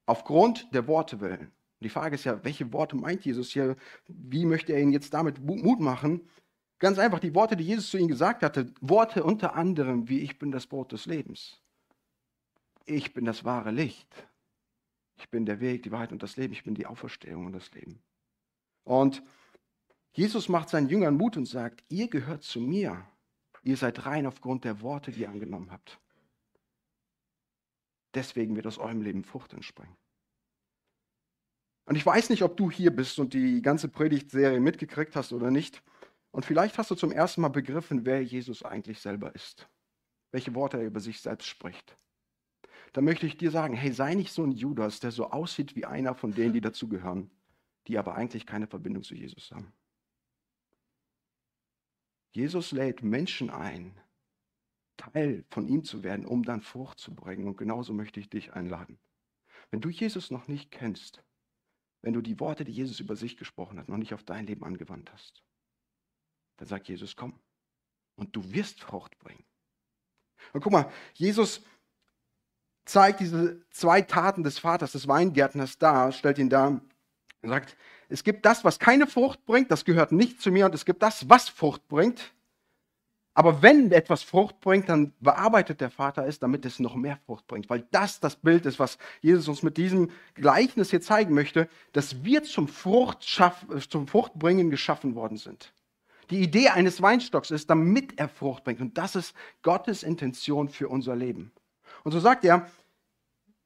Aufgrund 0.07 0.73
der 0.75 0.87
Worte 0.87 1.21
willen. 1.21 1.53
Die 1.81 1.91
Frage 1.91 2.17
ist 2.17 2.25
ja, 2.25 2.43
welche 2.45 2.73
Worte 2.73 2.97
meint 2.97 3.25
Jesus 3.25 3.51
hier? 3.51 3.77
Wie 4.09 4.45
möchte 4.45 4.73
er 4.73 4.81
ihnen 4.81 4.93
jetzt 4.93 5.15
damit 5.15 5.39
Mut 5.41 5.79
machen? 5.81 6.29
Ganz 6.81 6.99
einfach, 6.99 7.21
die 7.21 7.35
Worte, 7.35 7.57
die 7.57 7.65
Jesus 7.65 7.91
zu 7.91 7.99
ihnen 7.99 8.09
gesagt 8.09 8.43
hatte, 8.43 8.73
Worte 8.81 9.23
unter 9.23 9.55
anderem 9.55 10.09
wie 10.09 10.21
ich 10.21 10.39
bin 10.39 10.51
das 10.51 10.67
Brot 10.67 10.93
des 10.93 11.07
Lebens. 11.07 11.61
Ich 12.89 13.15
bin 13.15 13.25
das 13.25 13.45
wahre 13.45 13.71
Licht. 13.71 14.09
Ich 15.17 15.29
bin 15.31 15.47
der 15.47 15.61
Weg, 15.61 15.83
die 15.83 15.93
Wahrheit 15.93 16.13
und 16.13 16.23
das 16.23 16.37
Leben. 16.37 16.53
Ich 16.53 16.65
bin 16.65 16.75
die 16.75 16.87
Auferstehung 16.87 17.47
und 17.47 17.53
das 17.53 17.73
Leben. 17.73 18.01
Und 18.85 19.23
Jesus 20.13 20.49
macht 20.49 20.69
seinen 20.69 20.89
Jüngern 20.89 21.17
Mut 21.17 21.37
und 21.37 21.47
sagt, 21.47 21.85
ihr 21.89 22.09
gehört 22.09 22.43
zu 22.43 22.61
mir. 22.61 23.07
Ihr 23.63 23.77
seid 23.77 24.07
rein 24.07 24.27
aufgrund 24.27 24.65
der 24.65 24.81
Worte, 24.81 25.11
die 25.11 25.21
ihr 25.21 25.29
angenommen 25.29 25.71
habt. 25.71 26.01
Deswegen 28.15 28.57
wird 28.57 28.67
aus 28.67 28.79
eurem 28.79 29.03
Leben 29.03 29.25
Frucht 29.25 29.53
entspringen. 29.53 29.97
Und 31.85 31.97
ich 31.97 32.05
weiß 32.05 32.31
nicht, 32.31 32.43
ob 32.43 32.57
du 32.57 32.71
hier 32.71 32.91
bist 32.91 33.19
und 33.19 33.35
die 33.35 33.63
ganze 33.63 33.89
Predigtserie 33.89 34.61
mitgekriegt 34.61 35.17
hast 35.17 35.33
oder 35.33 35.51
nicht. 35.51 35.83
Und 36.31 36.45
vielleicht 36.45 36.79
hast 36.79 36.91
du 36.91 36.95
zum 36.95 37.13
ersten 37.13 37.41
Mal 37.41 37.49
begriffen, 37.49 38.05
wer 38.05 38.23
Jesus 38.23 38.63
eigentlich 38.63 39.01
selber 39.01 39.35
ist. 39.35 39.69
Welche 40.31 40.55
Worte 40.55 40.79
er 40.79 40.85
über 40.85 41.01
sich 41.01 41.21
selbst 41.21 41.47
spricht. 41.47 41.97
Da 42.93 43.01
möchte 43.01 43.27
ich 43.27 43.37
dir 43.37 43.51
sagen, 43.51 43.75
hey, 43.75 43.93
sei 43.93 44.15
nicht 44.15 44.33
so 44.33 44.45
ein 44.45 44.53
Judas, 44.53 45.01
der 45.01 45.11
so 45.11 45.31
aussieht 45.31 45.77
wie 45.77 45.85
einer 45.85 46.15
von 46.15 46.33
denen, 46.33 46.55
die 46.55 46.61
dazugehören, 46.61 47.31
die 47.87 47.99
aber 47.99 48.15
eigentlich 48.15 48.47
keine 48.47 48.67
Verbindung 48.67 49.03
zu 49.03 49.15
Jesus 49.15 49.51
haben. 49.51 49.73
Jesus 52.33 52.73
lädt 52.73 53.03
Menschen 53.03 53.51
ein, 53.51 53.99
Teil 54.97 55.45
von 55.51 55.67
ihm 55.69 55.85
zu 55.85 56.03
werden, 56.03 56.27
um 56.27 56.43
dann 56.43 56.61
Frucht 56.61 56.99
zu 56.99 57.15
bringen. 57.15 57.47
Und 57.47 57.57
genauso 57.57 57.95
möchte 57.95 58.21
ich 58.21 58.29
dich 58.29 58.53
einladen. 58.53 58.99
Wenn 59.71 59.81
du 59.81 59.89
Jesus 59.89 60.31
noch 60.31 60.49
nicht 60.49 60.71
kennst, 60.71 61.23
wenn 62.03 62.13
du 62.13 62.21
die 62.21 62.39
Worte, 62.39 62.65
die 62.65 62.73
Jesus 62.73 63.01
über 63.01 63.17
sich 63.17 63.37
gesprochen 63.37 63.79
hat, 63.79 63.89
noch 63.89 63.97
nicht 63.97 64.15
auf 64.15 64.23
dein 64.23 64.47
Leben 64.47 64.65
angewandt 64.65 65.13
hast, 65.13 65.43
dann 66.59 66.69
sagt 66.69 66.89
Jesus, 66.89 67.17
komm. 67.17 67.39
Und 68.17 68.35
du 68.35 68.53
wirst 68.53 68.81
Frucht 68.81 69.19
bringen. 69.19 69.45
Und 70.53 70.61
guck 70.61 70.73
mal, 70.73 70.91
Jesus 71.15 71.65
zeigt 72.89 73.21
diese 73.21 73.61
zwei 73.71 74.03
Taten 74.03 74.43
des 74.43 74.59
Vaters, 74.59 74.93
des 74.93 75.09
Weingärtners 75.09 75.79
dar, 75.79 76.13
stellt 76.13 76.39
ihn 76.39 76.49
dar 76.49 76.69
und 76.69 77.49
sagt, 77.49 77.77
es 78.09 78.25
gibt 78.25 78.47
das, 78.47 78.65
was 78.65 78.79
keine 78.79 79.07
Frucht 79.07 79.45
bringt, 79.45 79.71
das 79.71 79.85
gehört 79.85 80.13
nicht 80.13 80.41
zu 80.41 80.51
mir, 80.51 80.67
und 80.67 80.75
es 80.75 80.85
gibt 80.85 81.03
das, 81.03 81.29
was 81.29 81.49
Frucht 81.49 81.87
bringt. 81.89 82.33
Aber 83.35 83.63
wenn 83.63 83.93
etwas 83.93 84.25
Frucht 84.25 84.59
bringt, 84.61 84.89
dann 84.89 85.13
bearbeitet 85.21 85.81
der 85.81 85.91
Vater 85.91 86.27
es, 86.27 86.41
damit 86.41 86.65
es 86.65 86.81
noch 86.81 86.97
mehr 86.97 87.19
Frucht 87.25 87.47
bringt. 87.47 87.71
Weil 87.71 87.87
das 87.93 88.19
das 88.19 88.35
Bild 88.35 88.67
ist, 88.67 88.81
was 88.81 88.99
Jesus 89.21 89.47
uns 89.47 89.63
mit 89.63 89.77
diesem 89.77 90.11
Gleichnis 90.35 90.91
hier 90.91 91.01
zeigen 91.01 91.35
möchte, 91.35 91.69
dass 91.93 92.25
wir 92.25 92.43
zum, 92.43 92.67
Frucht 92.67 93.23
zum 93.23 94.09
Fruchtbringen 94.09 94.71
geschaffen 94.71 95.15
worden 95.15 95.37
sind. 95.37 95.73
Die 96.31 96.41
Idee 96.41 96.71
eines 96.71 97.01
Weinstocks 97.01 97.53
ist, 97.53 97.71
damit 97.71 98.19
er 98.19 98.29
Frucht 98.29 98.65
bringt. 98.65 98.81
Und 98.81 98.99
das 98.99 99.15
ist 99.15 99.37
Gottes 99.63 100.03
Intention 100.03 100.69
für 100.69 100.89
unser 100.89 101.15
Leben. 101.15 101.53
Und 102.03 102.11
so 102.11 102.19
sagt 102.19 102.45
er, 102.45 102.69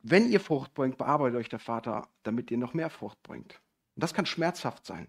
wenn 0.02 0.28
ihr 0.30 0.40
Frucht 0.40 0.74
bringt, 0.74 0.98
bearbeitet 0.98 1.38
euch 1.38 1.48
der 1.48 1.58
Vater, 1.58 2.08
damit 2.22 2.50
ihr 2.50 2.58
noch 2.58 2.74
mehr 2.74 2.90
Frucht 2.90 3.22
bringt. 3.22 3.60
Und 3.94 4.02
das 4.02 4.14
kann 4.14 4.26
schmerzhaft 4.26 4.86
sein. 4.86 5.08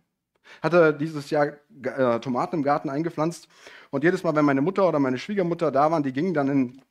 Hatte 0.62 0.94
dieses 0.94 1.30
Jahr 1.30 1.54
äh, 1.84 2.20
Tomaten 2.20 2.58
im 2.58 2.64
Garten 2.64 2.90
eingepflanzt 2.90 3.48
und 3.92 4.04
jedes 4.04 4.24
Mal, 4.24 4.36
wenn 4.36 4.46
meine 4.46 4.62
Mutter 4.62 4.88
oder 4.88 5.00
meine 5.00 5.18
Schwiegermutter 5.18 5.72
da 5.72 5.90
waren, 5.90 6.04
die 6.04 6.12
gingen 6.12 6.34
dann 6.34 6.50
in, 6.50 6.82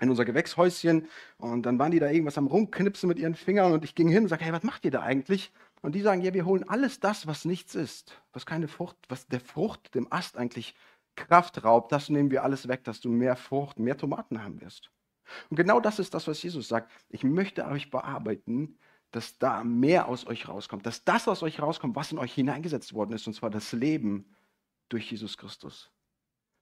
in 0.00 0.10
unser 0.10 0.24
Gewächshäuschen 0.24 1.08
und 1.36 1.66
dann 1.66 1.78
waren 1.78 1.90
die 1.90 1.98
da 1.98 2.08
irgendwas 2.08 2.38
am 2.38 2.46
Rumknipsen 2.46 3.08
mit 3.08 3.18
ihren 3.18 3.34
Fingern 3.34 3.72
und 3.72 3.84
ich 3.84 3.94
ging 3.94 4.08
hin 4.08 4.22
und 4.22 4.28
sagte, 4.28 4.44
hey, 4.44 4.52
was 4.52 4.62
macht 4.62 4.84
ihr 4.84 4.92
da 4.92 5.00
eigentlich? 5.00 5.52
Und 5.82 5.94
die 5.94 6.00
sagen, 6.00 6.22
ja, 6.22 6.32
wir 6.32 6.46
holen 6.46 6.66
alles 6.68 7.00
das, 7.00 7.26
was 7.26 7.44
nichts 7.44 7.74
ist, 7.74 8.22
was 8.32 8.46
keine 8.46 8.68
Frucht, 8.68 8.96
was 9.08 9.26
der 9.26 9.40
Frucht, 9.40 9.94
dem 9.94 10.10
Ast 10.10 10.36
eigentlich 10.36 10.74
Kraft 11.16 11.62
raubt, 11.64 11.92
das 11.92 12.08
nehmen 12.08 12.30
wir 12.30 12.42
alles 12.42 12.68
weg, 12.68 12.84
dass 12.84 13.00
du 13.00 13.08
mehr 13.08 13.36
Frucht, 13.36 13.78
mehr 13.78 13.96
Tomaten 13.96 14.42
haben 14.42 14.60
wirst. 14.60 14.90
Und 15.50 15.56
genau 15.56 15.80
das 15.80 15.98
ist 15.98 16.14
das, 16.14 16.26
was 16.26 16.42
Jesus 16.42 16.68
sagt. 16.68 16.90
Ich 17.08 17.24
möchte 17.24 17.66
euch 17.66 17.90
bearbeiten, 17.90 18.78
dass 19.10 19.38
da 19.38 19.62
mehr 19.62 20.08
aus 20.08 20.26
euch 20.26 20.48
rauskommt, 20.48 20.86
dass 20.86 21.04
das 21.04 21.28
aus 21.28 21.42
euch 21.42 21.60
rauskommt, 21.60 21.94
was 21.94 22.12
in 22.12 22.18
euch 22.18 22.34
hineingesetzt 22.34 22.94
worden 22.94 23.12
ist, 23.12 23.26
und 23.26 23.34
zwar 23.34 23.50
das 23.50 23.72
Leben 23.72 24.34
durch 24.88 25.10
Jesus 25.10 25.38
Christus. 25.38 25.90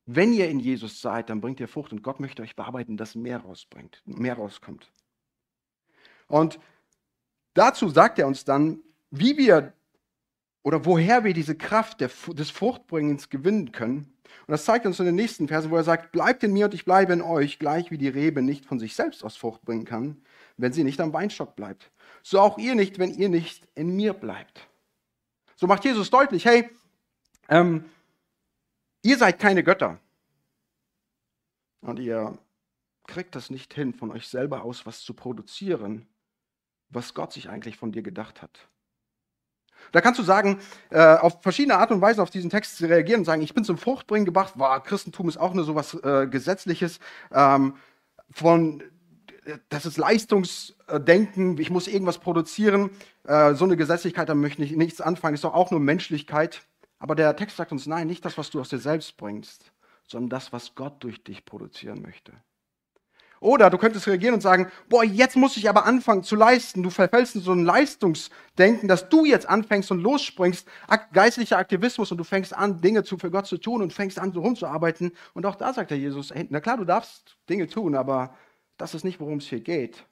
Wenn 0.04 0.32
ihr 0.32 0.48
in 0.48 0.60
Jesus 0.60 1.00
seid, 1.00 1.30
dann 1.30 1.40
bringt 1.40 1.60
ihr 1.60 1.68
Frucht 1.68 1.92
und 1.92 2.02
Gott 2.02 2.20
möchte 2.20 2.42
euch 2.42 2.56
bearbeiten, 2.56 2.96
dass 2.96 3.14
mehr 3.14 3.38
rausbringt, 3.38 4.02
mehr 4.04 4.34
rauskommt. 4.34 4.92
Und 6.26 6.58
dazu 7.54 7.88
sagt 7.88 8.18
er 8.18 8.26
uns 8.26 8.44
dann, 8.44 8.80
wie 9.10 9.36
wir 9.36 9.72
oder 10.62 10.84
woher 10.84 11.24
wir 11.24 11.34
diese 11.34 11.56
Kraft 11.56 12.00
des 12.00 12.50
Fruchtbringens 12.50 13.30
gewinnen 13.30 13.72
können. 13.72 14.12
Und 14.46 14.52
das 14.52 14.64
zeigt 14.64 14.86
uns 14.86 14.98
in 14.98 15.06
den 15.06 15.14
nächsten 15.14 15.48
Versen, 15.48 15.70
wo 15.70 15.76
er 15.76 15.84
sagt, 15.84 16.12
bleibt 16.12 16.42
in 16.42 16.52
mir 16.52 16.66
und 16.66 16.74
ich 16.74 16.84
bleibe 16.84 17.12
in 17.12 17.22
euch, 17.22 17.58
gleich 17.58 17.90
wie 17.90 17.98
die 17.98 18.08
Rebe 18.08 18.42
nicht 18.42 18.64
von 18.64 18.78
sich 18.78 18.94
selbst 18.94 19.24
aus 19.24 19.36
Frucht 19.36 19.62
bringen 19.62 19.84
kann, 19.84 20.22
wenn 20.56 20.72
sie 20.72 20.84
nicht 20.84 21.00
am 21.00 21.12
Weinstock 21.12 21.56
bleibt. 21.56 21.90
So 22.22 22.40
auch 22.40 22.58
ihr 22.58 22.74
nicht, 22.74 22.98
wenn 22.98 23.12
ihr 23.12 23.28
nicht 23.28 23.68
in 23.74 23.94
mir 23.94 24.12
bleibt. 24.12 24.68
So 25.56 25.66
macht 25.66 25.84
Jesus 25.84 26.10
deutlich, 26.10 26.44
hey, 26.44 26.68
ähm, 27.48 27.84
ihr 29.02 29.16
seid 29.18 29.38
keine 29.38 29.62
Götter. 29.62 29.98
Und 31.80 31.98
ihr 31.98 32.38
kriegt 33.06 33.34
das 33.34 33.50
nicht 33.50 33.74
hin, 33.74 33.92
von 33.92 34.10
euch 34.10 34.28
selber 34.28 34.62
aus 34.62 34.86
was 34.86 35.02
zu 35.02 35.14
produzieren, 35.14 36.06
was 36.88 37.14
Gott 37.14 37.32
sich 37.32 37.48
eigentlich 37.48 37.76
von 37.76 37.92
dir 37.92 38.02
gedacht 38.02 38.42
hat. 38.42 38.68
Da 39.90 40.00
kannst 40.00 40.20
du 40.20 40.22
sagen, 40.22 40.58
äh, 40.90 41.16
auf 41.16 41.42
verschiedene 41.42 41.76
Art 41.76 41.90
und 41.90 42.00
Weise 42.00 42.22
auf 42.22 42.30
diesen 42.30 42.50
Text 42.50 42.80
reagieren 42.82 43.20
und 43.20 43.24
sagen, 43.24 43.42
ich 43.42 43.54
bin 43.54 43.64
zum 43.64 43.78
Fruchtbringen 43.78 44.24
gebracht. 44.24 44.54
Wow, 44.56 44.82
Christentum 44.82 45.28
ist 45.28 45.36
auch 45.36 45.54
nur 45.54 45.64
so 45.64 45.74
was 45.74 45.94
äh, 45.94 46.26
Gesetzliches. 46.28 47.00
Ähm, 47.32 47.74
von, 48.30 48.82
das 49.68 49.86
ist 49.86 49.98
Leistungsdenken, 49.98 51.58
ich 51.58 51.70
muss 51.70 51.88
irgendwas 51.88 52.18
produzieren. 52.18 52.90
Äh, 53.24 53.54
so 53.54 53.64
eine 53.64 53.76
Gesetzlichkeit, 53.76 54.28
da 54.28 54.34
möchte 54.34 54.62
ich 54.62 54.72
nichts 54.72 55.00
anfangen, 55.00 55.34
ist 55.34 55.44
doch 55.44 55.54
auch 55.54 55.70
nur 55.70 55.80
Menschlichkeit. 55.80 56.62
Aber 56.98 57.14
der 57.14 57.34
Text 57.34 57.56
sagt 57.56 57.72
uns, 57.72 57.86
nein, 57.86 58.06
nicht 58.06 58.24
das, 58.24 58.38
was 58.38 58.50
du 58.50 58.60
aus 58.60 58.68
dir 58.68 58.78
selbst 58.78 59.16
bringst, 59.16 59.72
sondern 60.06 60.30
das, 60.30 60.52
was 60.52 60.74
Gott 60.74 61.02
durch 61.02 61.24
dich 61.24 61.44
produzieren 61.44 62.00
möchte. 62.00 62.32
Oder 63.42 63.70
du 63.70 63.76
könntest 63.76 64.06
reagieren 64.06 64.34
und 64.34 64.40
sagen, 64.40 64.70
boah, 64.88 65.02
jetzt 65.02 65.34
muss 65.36 65.56
ich 65.56 65.68
aber 65.68 65.84
anfangen 65.84 66.22
zu 66.22 66.36
leisten. 66.36 66.84
Du 66.84 66.90
verfällst 66.90 67.34
in 67.34 67.40
so 67.40 67.50
ein 67.50 67.64
Leistungsdenken, 67.64 68.88
dass 68.88 69.08
du 69.08 69.24
jetzt 69.24 69.48
anfängst 69.48 69.90
und 69.90 70.00
losspringst, 70.00 70.66
geistlicher 71.12 71.58
Aktivismus 71.58 72.12
und 72.12 72.18
du 72.18 72.24
fängst 72.24 72.56
an, 72.56 72.80
Dinge 72.80 73.02
für 73.04 73.30
Gott 73.32 73.46
zu 73.46 73.58
tun 73.58 73.82
und 73.82 73.92
fängst 73.92 74.20
an, 74.20 74.32
so 74.32 74.42
rumzuarbeiten. 74.42 75.10
Und 75.34 75.44
auch 75.44 75.56
da 75.56 75.72
sagt 75.72 75.90
der 75.90 75.98
Jesus, 75.98 76.32
na 76.50 76.60
klar, 76.60 76.76
du 76.76 76.84
darfst 76.84 77.36
Dinge 77.48 77.66
tun, 77.66 77.96
aber 77.96 78.36
das 78.76 78.94
ist 78.94 79.02
nicht, 79.02 79.18
worum 79.18 79.38
es 79.38 79.46
hier 79.46 79.60
geht. 79.60 80.04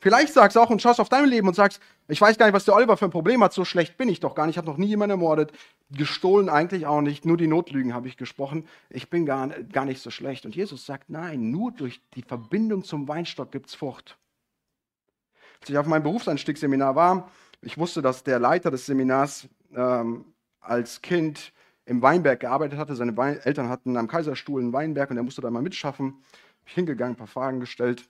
Vielleicht 0.00 0.32
sagst 0.32 0.56
du 0.56 0.60
auch 0.60 0.70
und 0.70 0.82
schaust 0.82 1.00
auf 1.00 1.08
dein 1.08 1.26
Leben 1.26 1.48
und 1.48 1.54
sagst, 1.54 1.80
ich 2.08 2.20
weiß 2.20 2.36
gar 2.36 2.46
nicht, 2.46 2.54
was 2.54 2.64
der 2.64 2.74
Oliver 2.74 2.96
für 2.96 3.06
ein 3.06 3.10
Problem 3.10 3.42
hat, 3.42 3.52
so 3.52 3.64
schlecht 3.64 3.96
bin 3.96 4.08
ich 4.08 4.20
doch 4.20 4.34
gar 4.34 4.46
nicht, 4.46 4.54
ich 4.54 4.58
habe 4.58 4.66
noch 4.66 4.76
nie 4.76 4.86
jemanden 4.86 5.12
ermordet, 5.12 5.52
gestohlen 5.90 6.48
eigentlich 6.48 6.86
auch 6.86 7.00
nicht, 7.00 7.24
nur 7.24 7.36
die 7.36 7.46
Notlügen 7.46 7.94
habe 7.94 8.08
ich 8.08 8.16
gesprochen, 8.16 8.66
ich 8.90 9.10
bin 9.10 9.26
gar, 9.26 9.48
gar 9.48 9.84
nicht 9.84 10.02
so 10.02 10.10
schlecht. 10.10 10.44
Und 10.44 10.54
Jesus 10.54 10.84
sagt, 10.84 11.10
nein, 11.10 11.50
nur 11.50 11.72
durch 11.72 12.02
die 12.14 12.22
Verbindung 12.22 12.84
zum 12.84 13.08
Weinstock 13.08 13.52
gibt 13.52 13.68
es 13.68 13.74
Frucht. 13.74 14.18
Als 15.60 15.70
ich 15.70 15.78
auf 15.78 15.86
meinem 15.86 16.02
Berufseinstiegsseminar 16.02 16.94
war, 16.94 17.30
ich 17.62 17.78
wusste, 17.78 18.02
dass 18.02 18.22
der 18.22 18.38
Leiter 18.38 18.70
des 18.70 18.84
Seminars 18.84 19.48
ähm, 19.74 20.26
als 20.60 21.00
Kind 21.00 21.52
im 21.86 22.02
Weinberg 22.02 22.40
gearbeitet 22.40 22.78
hatte. 22.78 22.94
Seine 22.94 23.16
Wein 23.16 23.38
Eltern 23.38 23.68
hatten 23.68 23.96
am 23.96 24.08
Kaiserstuhl 24.08 24.60
einen 24.60 24.72
Weinberg 24.72 25.10
und 25.10 25.16
er 25.16 25.22
musste 25.22 25.40
da 25.40 25.50
mal 25.50 25.62
mitschaffen. 25.62 26.12
Bin 26.12 26.22
ich 26.66 26.74
hingegangen, 26.74 27.14
ein 27.14 27.18
paar 27.18 27.26
Fragen 27.26 27.60
gestellt. 27.60 28.08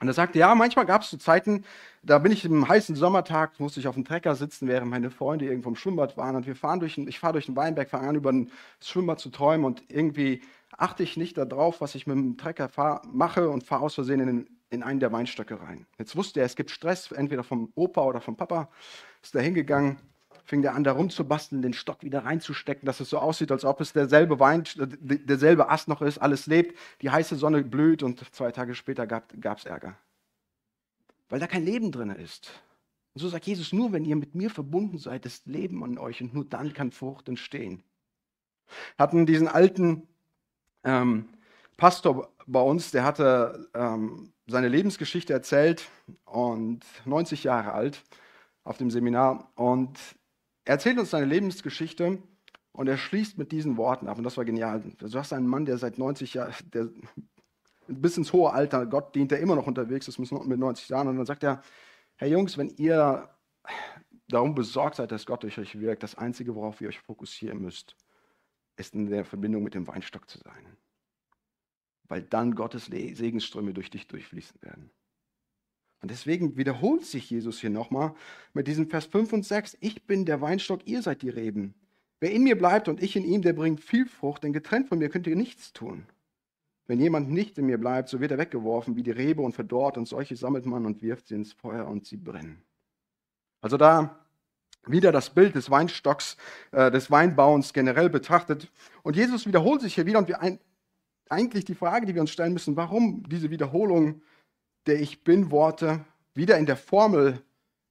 Und 0.00 0.08
er 0.08 0.14
sagte, 0.14 0.38
ja, 0.38 0.54
manchmal 0.54 0.86
gab 0.86 1.02
es 1.02 1.10
so 1.10 1.16
Zeiten, 1.16 1.64
da 2.02 2.18
bin 2.18 2.30
ich 2.30 2.44
im 2.44 2.68
heißen 2.68 2.94
Sommertag, 2.96 3.58
musste 3.58 3.80
ich 3.80 3.88
auf 3.88 3.94
dem 3.94 4.04
Trecker 4.04 4.34
sitzen, 4.34 4.68
während 4.68 4.90
meine 4.90 5.10
Freunde 5.10 5.46
irgendwo 5.46 5.70
im 5.70 5.76
Schwimmbad 5.76 6.16
waren. 6.16 6.36
Und 6.36 6.46
wir 6.46 6.54
fahren 6.54 6.80
durch, 6.80 6.98
ich 6.98 7.18
fahre 7.18 7.34
durch 7.34 7.46
den 7.46 7.56
Weinberg, 7.56 7.88
fange 7.88 8.08
an, 8.08 8.14
über 8.14 8.30
ein 8.30 8.50
Schwimmbad 8.82 9.18
zu 9.18 9.30
träumen. 9.30 9.64
Und 9.64 9.82
irgendwie 9.88 10.42
achte 10.76 11.02
ich 11.02 11.16
nicht 11.16 11.38
darauf, 11.38 11.80
was 11.80 11.94
ich 11.94 12.06
mit 12.06 12.16
dem 12.16 12.36
Trecker 12.36 12.68
fahr, 12.68 13.02
mache 13.10 13.48
und 13.48 13.64
fahre 13.64 13.84
aus 13.84 13.94
Versehen 13.94 14.20
in, 14.20 14.46
in 14.70 14.82
einen 14.82 15.00
der 15.00 15.12
Weinstöcke 15.12 15.60
rein. 15.60 15.86
Jetzt 15.98 16.14
wusste 16.14 16.40
er, 16.40 16.46
es 16.46 16.56
gibt 16.56 16.70
Stress, 16.70 17.10
entweder 17.12 17.42
vom 17.42 17.72
Opa 17.74 18.02
oder 18.02 18.20
vom 18.20 18.36
Papa. 18.36 18.68
Ist 19.22 19.34
da 19.34 19.40
hingegangen, 19.40 19.98
fing 20.46 20.62
der 20.62 20.74
an, 20.74 20.84
da 20.84 20.92
rumzubasteln, 20.92 21.60
den 21.60 21.72
Stock 21.72 22.02
wieder 22.02 22.24
reinzustecken, 22.24 22.86
dass 22.86 23.00
es 23.00 23.10
so 23.10 23.18
aussieht, 23.18 23.50
als 23.50 23.64
ob 23.64 23.80
es 23.80 23.92
derselbe 23.92 24.38
Wein, 24.38 24.64
derselbe 24.78 25.68
Ast 25.68 25.88
noch 25.88 26.02
ist, 26.02 26.18
alles 26.18 26.46
lebt, 26.46 26.78
die 27.02 27.10
heiße 27.10 27.36
Sonne 27.36 27.62
blüht 27.62 28.02
und 28.02 28.22
zwei 28.34 28.52
Tage 28.52 28.74
später 28.74 29.06
gab 29.06 29.58
es 29.58 29.64
Ärger. 29.64 29.96
Weil 31.28 31.40
da 31.40 31.48
kein 31.48 31.64
Leben 31.64 31.90
drin 31.90 32.10
ist. 32.10 32.50
Und 33.14 33.20
so 33.20 33.28
sagt 33.28 33.46
Jesus, 33.46 33.72
nur 33.72 33.92
wenn 33.92 34.04
ihr 34.04 34.14
mit 34.14 34.34
mir 34.34 34.50
verbunden 34.50 34.98
seid, 34.98 35.26
ist 35.26 35.46
Leben 35.46 35.82
an 35.82 35.98
euch 35.98 36.22
und 36.22 36.32
nur 36.32 36.44
dann 36.44 36.72
kann 36.72 36.92
Frucht 36.92 37.28
entstehen. 37.28 37.82
Hatten 38.98 39.26
diesen 39.26 39.48
alten 39.48 40.06
ähm, 40.84 41.28
Pastor 41.76 42.30
bei 42.46 42.60
uns, 42.60 42.92
der 42.92 43.04
hatte 43.04 43.68
ähm, 43.74 44.32
seine 44.46 44.68
Lebensgeschichte 44.68 45.32
erzählt 45.32 45.88
und 46.24 46.84
90 47.04 47.44
Jahre 47.44 47.72
alt 47.72 48.02
auf 48.62 48.78
dem 48.78 48.90
Seminar 48.90 49.50
und 49.56 49.98
er 50.66 50.72
erzählt 50.72 50.98
uns 50.98 51.10
seine 51.10 51.26
Lebensgeschichte 51.26 52.18
und 52.72 52.88
er 52.88 52.98
schließt 52.98 53.38
mit 53.38 53.52
diesen 53.52 53.76
Worten 53.76 54.08
ab. 54.08 54.18
Und 54.18 54.24
das 54.24 54.36
war 54.36 54.44
genial. 54.44 54.82
Du 54.98 55.18
hast 55.18 55.32
einen 55.32 55.46
Mann, 55.46 55.64
der 55.64 55.78
seit 55.78 55.96
90 55.96 56.34
Jahren, 56.34 56.52
der 56.74 56.90
bis 57.86 58.16
ins 58.16 58.32
hohe 58.32 58.52
Alter. 58.52 58.84
Gott 58.84 59.14
dient 59.14 59.30
er 59.30 59.38
immer 59.38 59.54
noch 59.54 59.68
unterwegs, 59.68 60.18
müssen 60.18 60.48
mit 60.48 60.58
90 60.58 60.88
Jahren. 60.88 61.06
Und 61.06 61.16
dann 61.16 61.24
sagt 61.24 61.44
er, 61.44 61.62
Herr 62.16 62.28
Jungs, 62.28 62.58
wenn 62.58 62.70
ihr 62.70 63.30
darum 64.28 64.56
besorgt 64.56 64.96
seid, 64.96 65.12
dass 65.12 65.24
Gott 65.24 65.44
durch 65.44 65.56
euch 65.58 65.78
wirkt, 65.78 66.02
das 66.02 66.16
Einzige, 66.16 66.56
worauf 66.56 66.80
ihr 66.80 66.88
euch 66.88 66.98
fokussieren 66.98 67.62
müsst, 67.62 67.96
ist 68.76 68.94
in 68.94 69.06
der 69.06 69.24
Verbindung 69.24 69.62
mit 69.62 69.74
dem 69.74 69.86
Weinstock 69.86 70.28
zu 70.28 70.38
sein. 70.38 70.76
Weil 72.08 72.22
dann 72.22 72.56
Gottes 72.56 72.86
Segensströme 72.86 73.72
durch 73.72 73.90
dich 73.90 74.08
durchfließen 74.08 74.60
werden. 74.62 74.90
Und 76.02 76.10
deswegen 76.10 76.56
wiederholt 76.56 77.04
sich 77.04 77.30
Jesus 77.30 77.60
hier 77.60 77.70
nochmal 77.70 78.14
mit 78.52 78.68
diesem 78.68 78.88
Vers 78.88 79.06
5 79.06 79.32
und 79.32 79.44
6. 79.44 79.78
Ich 79.80 80.06
bin 80.06 80.24
der 80.24 80.40
Weinstock, 80.40 80.86
ihr 80.86 81.02
seid 81.02 81.22
die 81.22 81.30
Reben. 81.30 81.74
Wer 82.20 82.32
in 82.32 82.44
mir 82.44 82.56
bleibt 82.56 82.88
und 82.88 83.02
ich 83.02 83.16
in 83.16 83.24
ihm, 83.24 83.42
der 83.42 83.52
bringt 83.52 83.80
viel 83.80 84.06
Frucht, 84.06 84.44
denn 84.44 84.52
getrennt 84.52 84.88
von 84.88 84.98
mir 84.98 85.08
könnt 85.08 85.26
ihr 85.26 85.36
nichts 85.36 85.72
tun. 85.72 86.06
Wenn 86.86 87.00
jemand 87.00 87.30
nicht 87.30 87.58
in 87.58 87.66
mir 87.66 87.78
bleibt, 87.78 88.08
so 88.08 88.20
wird 88.20 88.30
er 88.30 88.38
weggeworfen 88.38 88.96
wie 88.96 89.02
die 89.02 89.10
Rebe 89.10 89.42
und 89.42 89.52
verdorrt 89.52 89.98
und 89.98 90.06
solche 90.06 90.36
sammelt 90.36 90.66
man 90.66 90.86
und 90.86 91.02
wirft 91.02 91.28
sie 91.28 91.34
ins 91.34 91.52
Feuer 91.52 91.86
und 91.86 92.06
sie 92.06 92.16
brennen. 92.16 92.62
Also 93.60 93.76
da 93.76 94.20
wieder 94.86 95.12
das 95.12 95.30
Bild 95.30 95.56
des 95.56 95.70
Weinstocks, 95.70 96.36
äh, 96.70 96.90
des 96.90 97.10
Weinbauens 97.10 97.72
generell 97.72 98.08
betrachtet. 98.08 98.70
Und 99.02 99.16
Jesus 99.16 99.46
wiederholt 99.46 99.80
sich 99.80 99.94
hier 99.94 100.06
wieder 100.06 100.20
und 100.20 100.28
wir 100.28 100.40
ein, 100.40 100.60
eigentlich 101.28 101.64
die 101.64 101.74
Frage, 101.74 102.06
die 102.06 102.14
wir 102.14 102.20
uns 102.20 102.30
stellen 102.30 102.52
müssen, 102.52 102.76
warum 102.76 103.24
diese 103.28 103.50
Wiederholung 103.50 104.22
der 104.86 105.00
Ich 105.00 105.24
Bin-Worte 105.24 106.04
wieder 106.34 106.58
in 106.58 106.66
der 106.66 106.76
Formel, 106.76 107.42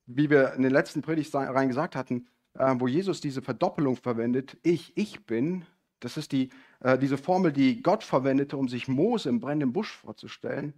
wie 0.05 0.29
wir 0.29 0.53
in 0.53 0.61
den 0.61 0.71
letzten 0.71 1.01
Predigtreihen 1.01 1.67
gesagt 1.67 1.95
hatten, 1.95 2.27
äh, 2.53 2.75
wo 2.77 2.87
Jesus 2.87 3.21
diese 3.21 3.41
Verdoppelung 3.41 3.95
verwendet, 3.95 4.57
ich, 4.63 4.95
ich 4.95 5.25
bin, 5.25 5.65
das 5.99 6.17
ist 6.17 6.31
die, 6.31 6.49
äh, 6.79 6.97
diese 6.97 7.17
Formel, 7.17 7.51
die 7.51 7.81
Gott 7.81 8.03
verwendete, 8.03 8.57
um 8.57 8.67
sich 8.67 8.87
Mose 8.87 9.29
im 9.29 9.39
brennenden 9.39 9.73
Busch 9.73 9.91
vorzustellen. 9.91 10.73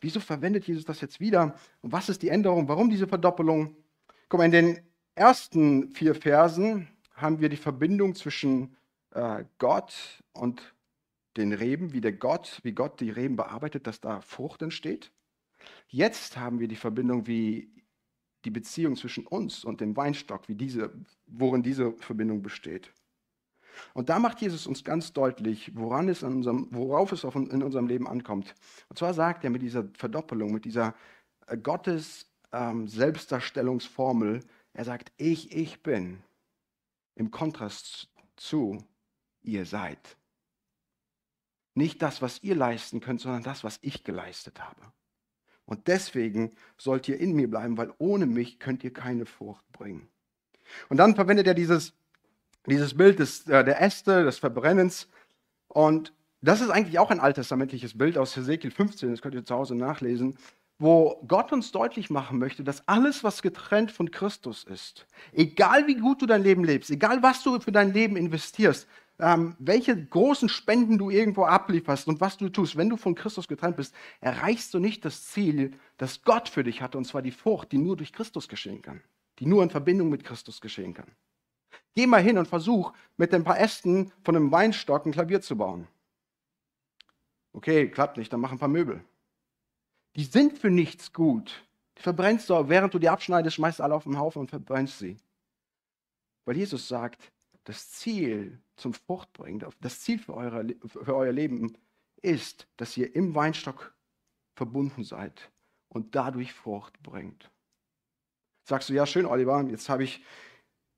Wieso 0.00 0.20
verwendet 0.20 0.66
Jesus 0.66 0.84
das 0.84 1.00
jetzt 1.00 1.20
wieder? 1.20 1.54
Und 1.80 1.92
was 1.92 2.08
ist 2.08 2.22
die 2.22 2.28
Änderung? 2.28 2.68
Warum 2.68 2.90
diese 2.90 3.08
Verdoppelung? 3.08 3.74
Guck 4.28 4.38
mal, 4.38 4.44
in 4.44 4.52
den 4.52 4.80
ersten 5.14 5.88
vier 5.90 6.14
Versen 6.14 6.88
haben 7.14 7.40
wir 7.40 7.48
die 7.48 7.56
Verbindung 7.56 8.14
zwischen 8.14 8.76
äh, 9.12 9.44
Gott 9.58 10.22
und 10.32 10.74
den 11.36 11.52
Reben, 11.52 11.92
wie 11.92 12.00
der 12.00 12.12
Gott, 12.12 12.60
wie 12.62 12.72
Gott 12.72 13.00
die 13.00 13.10
Reben 13.10 13.36
bearbeitet, 13.36 13.86
dass 13.86 14.00
da 14.00 14.20
Frucht 14.20 14.62
entsteht. 14.62 15.10
Jetzt 15.88 16.36
haben 16.36 16.60
wir 16.60 16.68
die 16.68 16.76
Verbindung, 16.76 17.26
wie 17.26 17.72
die 18.44 18.50
Beziehung 18.50 18.96
zwischen 18.96 19.26
uns 19.26 19.64
und 19.64 19.80
dem 19.80 19.96
Weinstock, 19.96 20.48
wie 20.48 20.54
diese, 20.54 20.92
worin 21.26 21.62
diese 21.62 21.92
Verbindung 21.98 22.42
besteht. 22.42 22.92
Und 23.92 24.08
da 24.08 24.18
macht 24.18 24.40
Jesus 24.40 24.66
uns 24.66 24.84
ganz 24.84 25.12
deutlich, 25.12 25.72
woran 25.74 26.08
es 26.08 26.22
unserem, 26.22 26.68
worauf 26.70 27.12
es 27.12 27.24
in 27.24 27.62
unserem 27.62 27.86
Leben 27.86 28.08
ankommt. 28.08 28.54
Und 28.88 28.98
zwar 28.98 29.14
sagt 29.14 29.44
er 29.44 29.50
mit 29.50 29.62
dieser 29.62 29.88
Verdoppelung, 29.94 30.52
mit 30.52 30.64
dieser 30.64 30.94
äh, 31.46 31.56
Gottes 31.58 32.26
ähm, 32.52 32.88
Selbstdarstellungsformel, 32.88 34.40
er 34.72 34.84
sagt, 34.84 35.12
ich, 35.16 35.52
ich 35.52 35.82
bin, 35.82 36.22
im 37.14 37.30
Kontrast 37.30 38.08
zu, 38.36 38.78
ihr 39.42 39.64
seid. 39.64 40.16
Nicht 41.74 42.02
das, 42.02 42.22
was 42.22 42.42
ihr 42.42 42.54
leisten 42.54 43.00
könnt, 43.00 43.20
sondern 43.20 43.42
das, 43.42 43.64
was 43.64 43.78
ich 43.82 44.04
geleistet 44.04 44.60
habe. 44.60 44.92
Und 45.66 45.88
deswegen 45.88 46.52
sollt 46.78 47.08
ihr 47.08 47.18
in 47.18 47.34
mir 47.34 47.50
bleiben, 47.50 47.76
weil 47.76 47.92
ohne 47.98 48.26
mich 48.26 48.58
könnt 48.58 48.84
ihr 48.84 48.92
keine 48.92 49.26
Frucht 49.26 49.64
bringen. 49.72 50.08
Und 50.88 50.96
dann 50.96 51.14
verwendet 51.14 51.46
er 51.46 51.54
dieses, 51.54 51.92
dieses 52.66 52.96
Bild 52.96 53.18
des, 53.18 53.46
äh, 53.48 53.64
der 53.64 53.80
Äste, 53.80 54.24
des 54.24 54.38
Verbrennens. 54.38 55.08
Und 55.68 56.12
das 56.40 56.60
ist 56.60 56.70
eigentlich 56.70 56.98
auch 56.98 57.10
ein 57.10 57.20
alttestamentliches 57.20 57.98
Bild 57.98 58.16
aus 58.16 58.36
Hesekiel 58.36 58.70
15, 58.70 59.10
das 59.10 59.22
könnt 59.22 59.34
ihr 59.34 59.44
zu 59.44 59.54
Hause 59.54 59.74
nachlesen, 59.74 60.36
wo 60.78 61.22
Gott 61.26 61.52
uns 61.52 61.72
deutlich 61.72 62.10
machen 62.10 62.38
möchte, 62.38 62.62
dass 62.62 62.86
alles, 62.86 63.24
was 63.24 63.42
getrennt 63.42 63.90
von 63.90 64.10
Christus 64.10 64.64
ist, 64.64 65.06
egal 65.32 65.86
wie 65.86 65.96
gut 65.96 66.20
du 66.20 66.26
dein 66.26 66.42
Leben 66.42 66.64
lebst, 66.64 66.90
egal 66.90 67.22
was 67.22 67.42
du 67.42 67.58
für 67.60 67.72
dein 67.72 67.92
Leben 67.92 68.16
investierst, 68.16 68.86
ähm, 69.18 69.56
welche 69.58 70.04
großen 70.04 70.48
Spenden 70.48 70.98
du 70.98 71.10
irgendwo 71.10 71.44
ablieferst 71.44 72.06
und 72.06 72.20
was 72.20 72.36
du 72.36 72.48
tust, 72.48 72.76
wenn 72.76 72.90
du 72.90 72.96
von 72.96 73.14
Christus 73.14 73.48
getrennt 73.48 73.76
bist, 73.76 73.94
erreichst 74.20 74.74
du 74.74 74.78
nicht 74.78 75.04
das 75.04 75.26
Ziel, 75.26 75.78
das 75.96 76.22
Gott 76.22 76.48
für 76.48 76.64
dich 76.64 76.82
hatte, 76.82 76.98
und 76.98 77.06
zwar 77.06 77.22
die 77.22 77.30
Frucht, 77.30 77.72
die 77.72 77.78
nur 77.78 77.96
durch 77.96 78.12
Christus 78.12 78.48
geschehen 78.48 78.82
kann, 78.82 79.02
die 79.38 79.46
nur 79.46 79.62
in 79.62 79.70
Verbindung 79.70 80.10
mit 80.10 80.24
Christus 80.24 80.60
geschehen 80.60 80.92
kann. 80.94 81.10
Geh 81.94 82.06
mal 82.06 82.22
hin 82.22 82.36
und 82.36 82.46
versuch, 82.46 82.92
mit 83.16 83.32
ein 83.32 83.44
paar 83.44 83.58
Ästen 83.58 84.12
von 84.22 84.36
einem 84.36 84.52
Weinstock 84.52 85.06
ein 85.06 85.12
Klavier 85.12 85.40
zu 85.40 85.56
bauen. 85.56 85.88
Okay, 87.54 87.88
klappt 87.88 88.18
nicht, 88.18 88.30
dann 88.32 88.40
mach 88.40 88.52
ein 88.52 88.58
paar 88.58 88.68
Möbel. 88.68 89.02
Die 90.14 90.24
sind 90.24 90.58
für 90.58 90.70
nichts 90.70 91.12
gut. 91.12 91.64
Die 91.96 92.02
verbrennst 92.02 92.50
du, 92.50 92.68
während 92.68 92.92
du 92.92 92.98
die 92.98 93.08
abschneidest, 93.08 93.56
schmeißt 93.56 93.80
alle 93.80 93.94
auf 93.94 94.04
den 94.04 94.18
Haufen 94.18 94.40
und 94.40 94.50
verbrennst 94.50 94.98
sie. 94.98 95.16
Weil 96.44 96.58
Jesus 96.58 96.86
sagt, 96.86 97.32
das 97.66 97.90
Ziel 97.90 98.58
zum 98.76 98.94
Fruchtbringen, 98.94 99.64
das 99.80 100.00
Ziel 100.00 100.18
für, 100.18 100.34
eure, 100.34 100.66
für 100.86 101.14
euer 101.14 101.32
Leben 101.32 101.76
ist, 102.22 102.66
dass 102.76 102.96
ihr 102.96 103.14
im 103.14 103.34
Weinstock 103.34 103.94
verbunden 104.54 105.04
seid 105.04 105.50
und 105.88 106.14
dadurch 106.14 106.52
Frucht 106.52 107.02
bringt. 107.02 107.50
Sagst 108.64 108.88
du, 108.88 108.94
ja, 108.94 109.04
schön, 109.04 109.26
Oliver, 109.26 109.64
jetzt 109.68 109.88
habe 109.88 110.04
ich, 110.04 110.22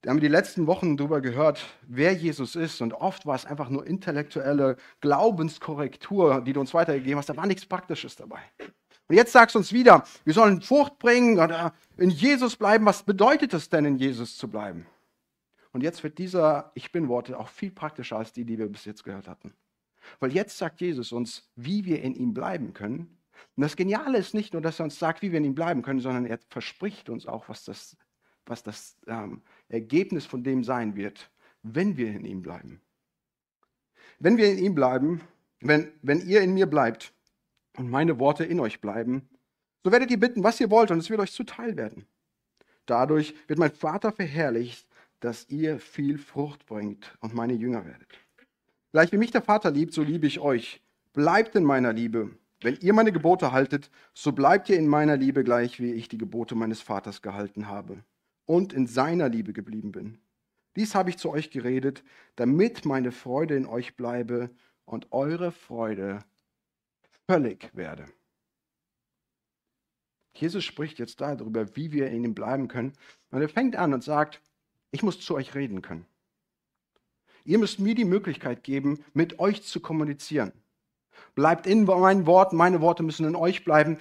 haben 0.07 0.17
wir 0.17 0.29
die 0.29 0.29
letzten 0.29 0.67
Wochen 0.67 0.97
darüber 0.97 1.21
gehört, 1.21 1.65
wer 1.83 2.13
Jesus 2.13 2.55
ist. 2.55 2.81
Und 2.81 2.95
oft 2.95 3.27
war 3.27 3.35
es 3.35 3.45
einfach 3.45 3.71
nur 3.71 3.87
intellektuelle 3.87 4.77
Glaubenskorrektur, 5.01 6.43
die 6.43 6.53
du 6.53 6.61
uns 6.61 6.75
weitergegeben 6.75 7.19
hast. 7.19 7.29
Da 7.29 7.37
war 7.37 7.47
nichts 7.47 7.67
Praktisches 7.67 8.17
dabei. 8.17 8.41
Und 9.09 9.17
jetzt 9.17 9.33
sagst 9.33 9.55
du 9.55 9.59
uns 9.59 9.73
wieder, 9.73 10.05
wir 10.25 10.35
sollen 10.35 10.61
Frucht 10.61 10.99
bringen 10.99 11.39
oder 11.39 11.75
in 11.97 12.11
Jesus 12.11 12.57
bleiben. 12.57 12.85
Was 12.85 13.03
bedeutet 13.03 13.55
es 13.55 13.71
denn, 13.71 13.87
in 13.87 13.97
Jesus 13.97 14.37
zu 14.37 14.49
bleiben? 14.49 14.87
Und 15.79 15.85
jetzt 15.85 16.03
wird 16.03 16.19
dieser 16.19 16.73
Ich 16.75 16.91
bin-Worte 16.91 17.39
auch 17.39 17.47
viel 17.47 17.71
praktischer 17.71 18.17
als 18.17 18.33
die, 18.33 18.45
die 18.45 18.59
wir 18.59 18.67
bis 18.67 18.85
jetzt 18.85 19.05
gehört 19.05 19.29
hatten. 19.29 19.55
Weil 20.19 20.33
jetzt 20.33 20.59
sagt 20.59 20.81
Jesus 20.81 21.13
uns, 21.13 21.49
wie 21.55 21.85
wir 21.85 22.03
in 22.03 22.17
ihm 22.17 22.35
bleiben 22.35 22.75
können. 22.75 23.17
Und 23.55 23.61
das 23.61 23.77
Geniale 23.77 24.19
ist 24.19 24.35
nicht 24.35 24.55
nur, 24.55 24.61
dass 24.61 24.81
er 24.81 24.87
uns 24.87 24.99
sagt, 24.99 25.23
wie 25.23 25.31
wir 25.31 25.39
in 25.39 25.45
ihm 25.45 25.55
bleiben 25.55 25.83
können, 25.83 26.01
sondern 26.01 26.27
er 26.27 26.41
verspricht 26.51 27.09
uns 27.11 27.27
auch, 27.27 27.49
was 27.49 27.63
das, 27.63 27.97
was 28.45 28.65
das 28.65 28.97
ähm, 29.07 29.41
Ergebnis 29.69 30.27
von 30.27 30.43
dem 30.43 30.65
sein 30.65 30.97
wird, 30.97 31.31
wenn 31.63 31.97
wir 31.97 32.09
in 32.09 32.25
ihm 32.25 32.43
bleiben. 32.43 32.81
Wenn 34.19 34.37
wir 34.37 34.51
in 34.51 34.59
ihm 34.59 34.75
bleiben, 34.75 35.21
wenn, 35.61 35.93
wenn 36.03 36.27
ihr 36.27 36.41
in 36.41 36.55
mir 36.55 36.67
bleibt 36.67 37.13
und 37.77 37.89
meine 37.89 38.19
Worte 38.19 38.45
in 38.45 38.59
euch 38.59 38.81
bleiben, 38.81 39.29
so 39.85 39.93
werdet 39.93 40.11
ihr 40.11 40.19
bitten, 40.19 40.43
was 40.43 40.59
ihr 40.59 40.73
wollt, 40.73 40.91
und 40.91 40.99
es 40.99 41.09
wird 41.09 41.21
euch 41.21 41.31
zuteil 41.31 41.77
werden. 41.77 42.05
Dadurch 42.85 43.37
wird 43.47 43.61
mein 43.61 43.71
Vater 43.71 44.11
verherrlicht, 44.11 44.88
dass 45.21 45.49
ihr 45.49 45.79
viel 45.79 46.19
Frucht 46.19 46.67
bringt 46.67 47.17
und 47.21 47.35
meine 47.35 47.55
Jünger 47.55 47.85
werdet. 47.85 48.09
Gleich 48.93 49.13
wie 49.13 49.19
mich 49.19 49.31
der 49.31 49.43
Vater 49.43 49.71
liebt, 49.71 49.93
so 49.93 50.03
liebe 50.03 50.27
ich 50.27 50.41
euch. 50.41 50.83
Bleibt 51.13 51.55
in 51.57 51.65
meiner 51.65 51.93
Liebe. 51.93 52.31
Wenn 52.61 52.77
ihr 52.81 52.93
meine 52.93 53.13
Gebote 53.13 53.53
haltet, 53.53 53.91
so 54.15 54.33
bleibt 54.33 54.69
ihr 54.69 54.77
in 54.77 54.89
meiner 54.89 55.17
Liebe 55.17 55.45
gleich, 55.45 55.81
wie 55.81 55.93
ich 55.93 56.09
die 56.09 56.19
Gebote 56.19 56.55
meines 56.55 56.81
Vaters 56.81 57.23
gehalten 57.23 57.69
habe 57.69 58.03
und 58.47 58.73
in 58.73 58.87
seiner 58.87 59.29
Liebe 59.29 59.53
geblieben 59.53 59.93
bin. 59.93 60.19
Dies 60.75 60.95
habe 60.95 61.11
ich 61.11 61.19
zu 61.19 61.31
euch 61.31 61.51
geredet, 61.51 62.03
damit 62.37 62.85
meine 62.85 63.13
Freude 63.13 63.57
in 63.57 63.67
euch 63.67 63.97
bleibe 63.97 64.51
und 64.85 65.13
eure 65.13 65.53
Freude 65.53 66.21
völlig 67.27 67.71
werde. 67.75 68.07
Jesus 70.33 70.65
spricht 70.65 70.99
jetzt 70.99 71.21
darüber, 71.21 71.77
wie 71.77 71.93
wir 71.93 72.09
in 72.11 72.25
ihm 72.25 72.35
bleiben 72.35 72.69
können. 72.69 72.93
Und 73.31 73.43
er 73.43 73.49
fängt 73.49 73.77
an 73.77 73.93
und 73.93 74.05
sagt, 74.05 74.41
ich 74.91 75.03
muss 75.03 75.21
zu 75.21 75.35
euch 75.35 75.55
reden 75.55 75.83
können. 75.83 76.07
Ihr 77.45 77.59
müsst 77.59 77.79
mir 77.79 77.95
die 77.95 78.05
Möglichkeit 78.05 78.63
geben, 78.63 79.05
mit 79.15 79.39
euch 79.39 79.63
zu 79.63 79.81
kommunizieren. 79.81 80.53
Bleibt 81.35 81.67
in 81.67 81.85
meinen 81.85 82.27
Worten, 82.27 82.57
meine 82.57 82.81
Worte 82.81 83.03
müssen 83.03 83.27
in 83.27 83.37
euch 83.37 83.65
bleiben. 83.65 83.99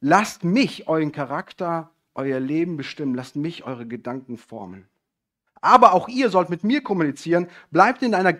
Lasst 0.00 0.44
mich 0.44 0.88
euren 0.88 1.12
Charakter, 1.12 1.90
euer 2.14 2.40
Leben 2.40 2.76
bestimmen. 2.76 3.14
Lasst 3.14 3.36
mich 3.36 3.64
eure 3.64 3.86
Gedanken 3.86 4.38
formen. 4.38 4.86
Aber 5.60 5.92
auch 5.92 6.08
ihr 6.08 6.30
sollt 6.30 6.50
mit 6.50 6.64
mir 6.64 6.82
kommunizieren. 6.82 7.48
Bleibt 7.70 8.02
in 8.02 8.14
einer 8.14 8.38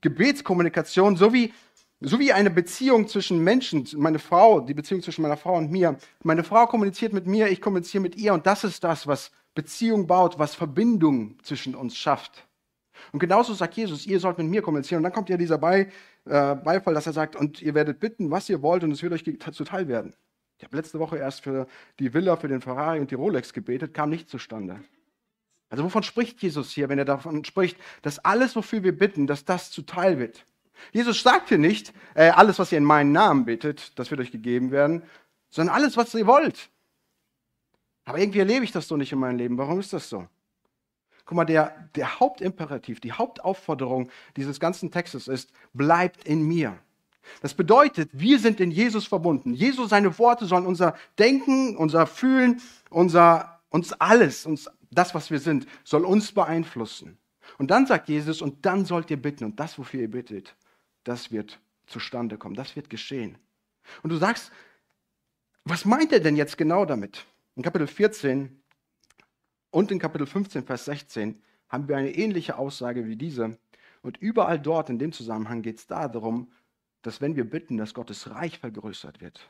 Gebetskommunikation, 0.00 1.16
so 1.16 1.32
wie, 1.32 1.52
so 2.00 2.18
wie 2.18 2.32
eine 2.32 2.50
Beziehung 2.50 3.08
zwischen 3.08 3.42
Menschen, 3.42 3.88
meine 3.96 4.18
Frau, 4.18 4.60
die 4.60 4.74
Beziehung 4.74 5.02
zwischen 5.02 5.22
meiner 5.22 5.36
Frau 5.36 5.56
und 5.56 5.70
mir. 5.70 5.96
Meine 6.22 6.44
Frau 6.44 6.66
kommuniziert 6.66 7.12
mit 7.12 7.26
mir, 7.26 7.48
ich 7.48 7.60
kommuniziere 7.60 8.02
mit 8.02 8.16
ihr 8.16 8.34
und 8.34 8.46
das 8.46 8.64
ist 8.64 8.84
das, 8.84 9.06
was 9.06 9.30
Beziehung 9.54 10.06
baut, 10.06 10.38
was 10.38 10.54
Verbindung 10.54 11.38
zwischen 11.42 11.74
uns 11.74 11.96
schafft. 11.96 12.46
Und 13.12 13.18
genauso 13.18 13.54
sagt 13.54 13.74
Jesus, 13.74 14.06
ihr 14.06 14.20
sollt 14.20 14.38
mit 14.38 14.48
mir 14.48 14.62
kommunizieren. 14.62 14.98
Und 14.98 15.04
dann 15.04 15.12
kommt 15.12 15.28
ja 15.28 15.36
dieser 15.36 15.58
Bei, 15.58 15.90
äh, 16.24 16.54
Beifall, 16.54 16.94
dass 16.94 17.06
er 17.06 17.12
sagt, 17.12 17.36
und 17.36 17.60
ihr 17.62 17.74
werdet 17.74 18.00
bitten, 18.00 18.30
was 18.30 18.48
ihr 18.48 18.62
wollt, 18.62 18.84
und 18.84 18.92
es 18.92 19.02
wird 19.02 19.12
euch 19.12 19.24
zuteil 19.52 19.88
werden. 19.88 20.14
Ich 20.58 20.64
habe 20.64 20.76
letzte 20.76 20.98
Woche 20.98 21.18
erst 21.18 21.42
für 21.42 21.66
die 21.98 22.14
Villa, 22.14 22.36
für 22.36 22.48
den 22.48 22.60
Ferrari 22.60 23.00
und 23.00 23.10
die 23.10 23.16
Rolex 23.16 23.52
gebetet, 23.52 23.92
kam 23.92 24.10
nicht 24.10 24.28
zustande. 24.28 24.80
Also 25.68 25.84
wovon 25.84 26.02
spricht 26.02 26.40
Jesus 26.42 26.70
hier, 26.70 26.88
wenn 26.88 26.98
er 26.98 27.04
davon 27.04 27.44
spricht, 27.44 27.76
dass 28.02 28.20
alles, 28.20 28.54
wofür 28.54 28.84
wir 28.84 28.96
bitten, 28.96 29.26
dass 29.26 29.44
das 29.44 29.70
zuteil 29.70 30.18
wird? 30.18 30.44
Jesus 30.92 31.22
sagt 31.22 31.48
hier 31.48 31.58
nicht, 31.58 31.92
äh, 32.14 32.30
alles, 32.30 32.58
was 32.58 32.70
ihr 32.70 32.78
in 32.78 32.84
meinen 32.84 33.12
Namen 33.12 33.44
bittet, 33.44 33.98
das 33.98 34.10
wird 34.10 34.20
euch 34.20 34.30
gegeben 34.30 34.70
werden, 34.70 35.02
sondern 35.50 35.74
alles, 35.74 35.96
was 35.96 36.14
ihr 36.14 36.26
wollt. 36.26 36.70
Aber 38.04 38.18
irgendwie 38.18 38.40
erlebe 38.40 38.64
ich 38.64 38.72
das 38.72 38.88
so 38.88 38.96
nicht 38.96 39.12
in 39.12 39.18
meinem 39.18 39.38
Leben. 39.38 39.58
Warum 39.58 39.80
ist 39.80 39.92
das 39.92 40.08
so? 40.08 40.26
Guck 41.24 41.36
mal, 41.36 41.44
der, 41.44 41.88
der 41.94 42.20
Hauptimperativ, 42.20 43.00
die 43.00 43.12
Hauptaufforderung 43.12 44.10
dieses 44.36 44.60
ganzen 44.60 44.90
Textes 44.90 45.26
ist, 45.26 45.50
bleibt 45.72 46.24
in 46.24 46.46
mir. 46.46 46.78
Das 47.40 47.54
bedeutet, 47.54 48.10
wir 48.12 48.38
sind 48.38 48.60
in 48.60 48.70
Jesus 48.70 49.06
verbunden. 49.06 49.54
Jesus, 49.54 49.88
seine 49.88 50.18
Worte 50.18 50.44
sollen 50.44 50.66
unser 50.66 50.94
Denken, 51.18 51.76
unser 51.76 52.06
Fühlen, 52.06 52.60
unser, 52.90 53.62
uns 53.70 53.92
alles, 53.94 54.44
uns, 54.44 54.70
das, 54.90 55.14
was 55.14 55.30
wir 55.30 55.40
sind, 55.40 55.66
soll 55.82 56.04
uns 56.04 56.32
beeinflussen. 56.32 57.16
Und 57.56 57.70
dann 57.70 57.86
sagt 57.86 58.08
Jesus, 58.08 58.42
und 58.42 58.66
dann 58.66 58.84
sollt 58.84 59.10
ihr 59.10 59.20
bitten. 59.20 59.44
Und 59.44 59.58
das, 59.58 59.78
wofür 59.78 60.00
ihr 60.00 60.10
bittet, 60.10 60.54
das 61.04 61.32
wird 61.32 61.58
zustande 61.86 62.36
kommen. 62.36 62.54
Das 62.54 62.76
wird 62.76 62.90
geschehen. 62.90 63.38
Und 64.02 64.10
du 64.10 64.16
sagst, 64.16 64.50
was 65.64 65.84
meint 65.84 66.12
er 66.12 66.20
denn 66.20 66.36
jetzt 66.36 66.58
genau 66.58 66.84
damit? 66.84 67.24
In 67.56 67.62
Kapitel 67.62 67.86
14 67.86 68.62
und 69.70 69.90
in 69.90 69.98
Kapitel 69.98 70.26
15, 70.26 70.64
Vers 70.64 70.86
16 70.86 71.40
haben 71.68 71.88
wir 71.88 71.96
eine 71.96 72.14
ähnliche 72.14 72.58
Aussage 72.58 73.06
wie 73.06 73.16
diese. 73.16 73.58
Und 74.02 74.16
überall 74.18 74.58
dort 74.58 74.90
in 74.90 74.98
dem 74.98 75.12
Zusammenhang 75.12 75.62
geht 75.62 75.78
es 75.78 75.86
darum, 75.86 76.52
dass 77.02 77.20
wenn 77.20 77.36
wir 77.36 77.48
bitten, 77.48 77.76
dass 77.76 77.94
Gottes 77.94 78.30
Reich 78.30 78.58
vergrößert 78.58 79.20
wird, 79.20 79.48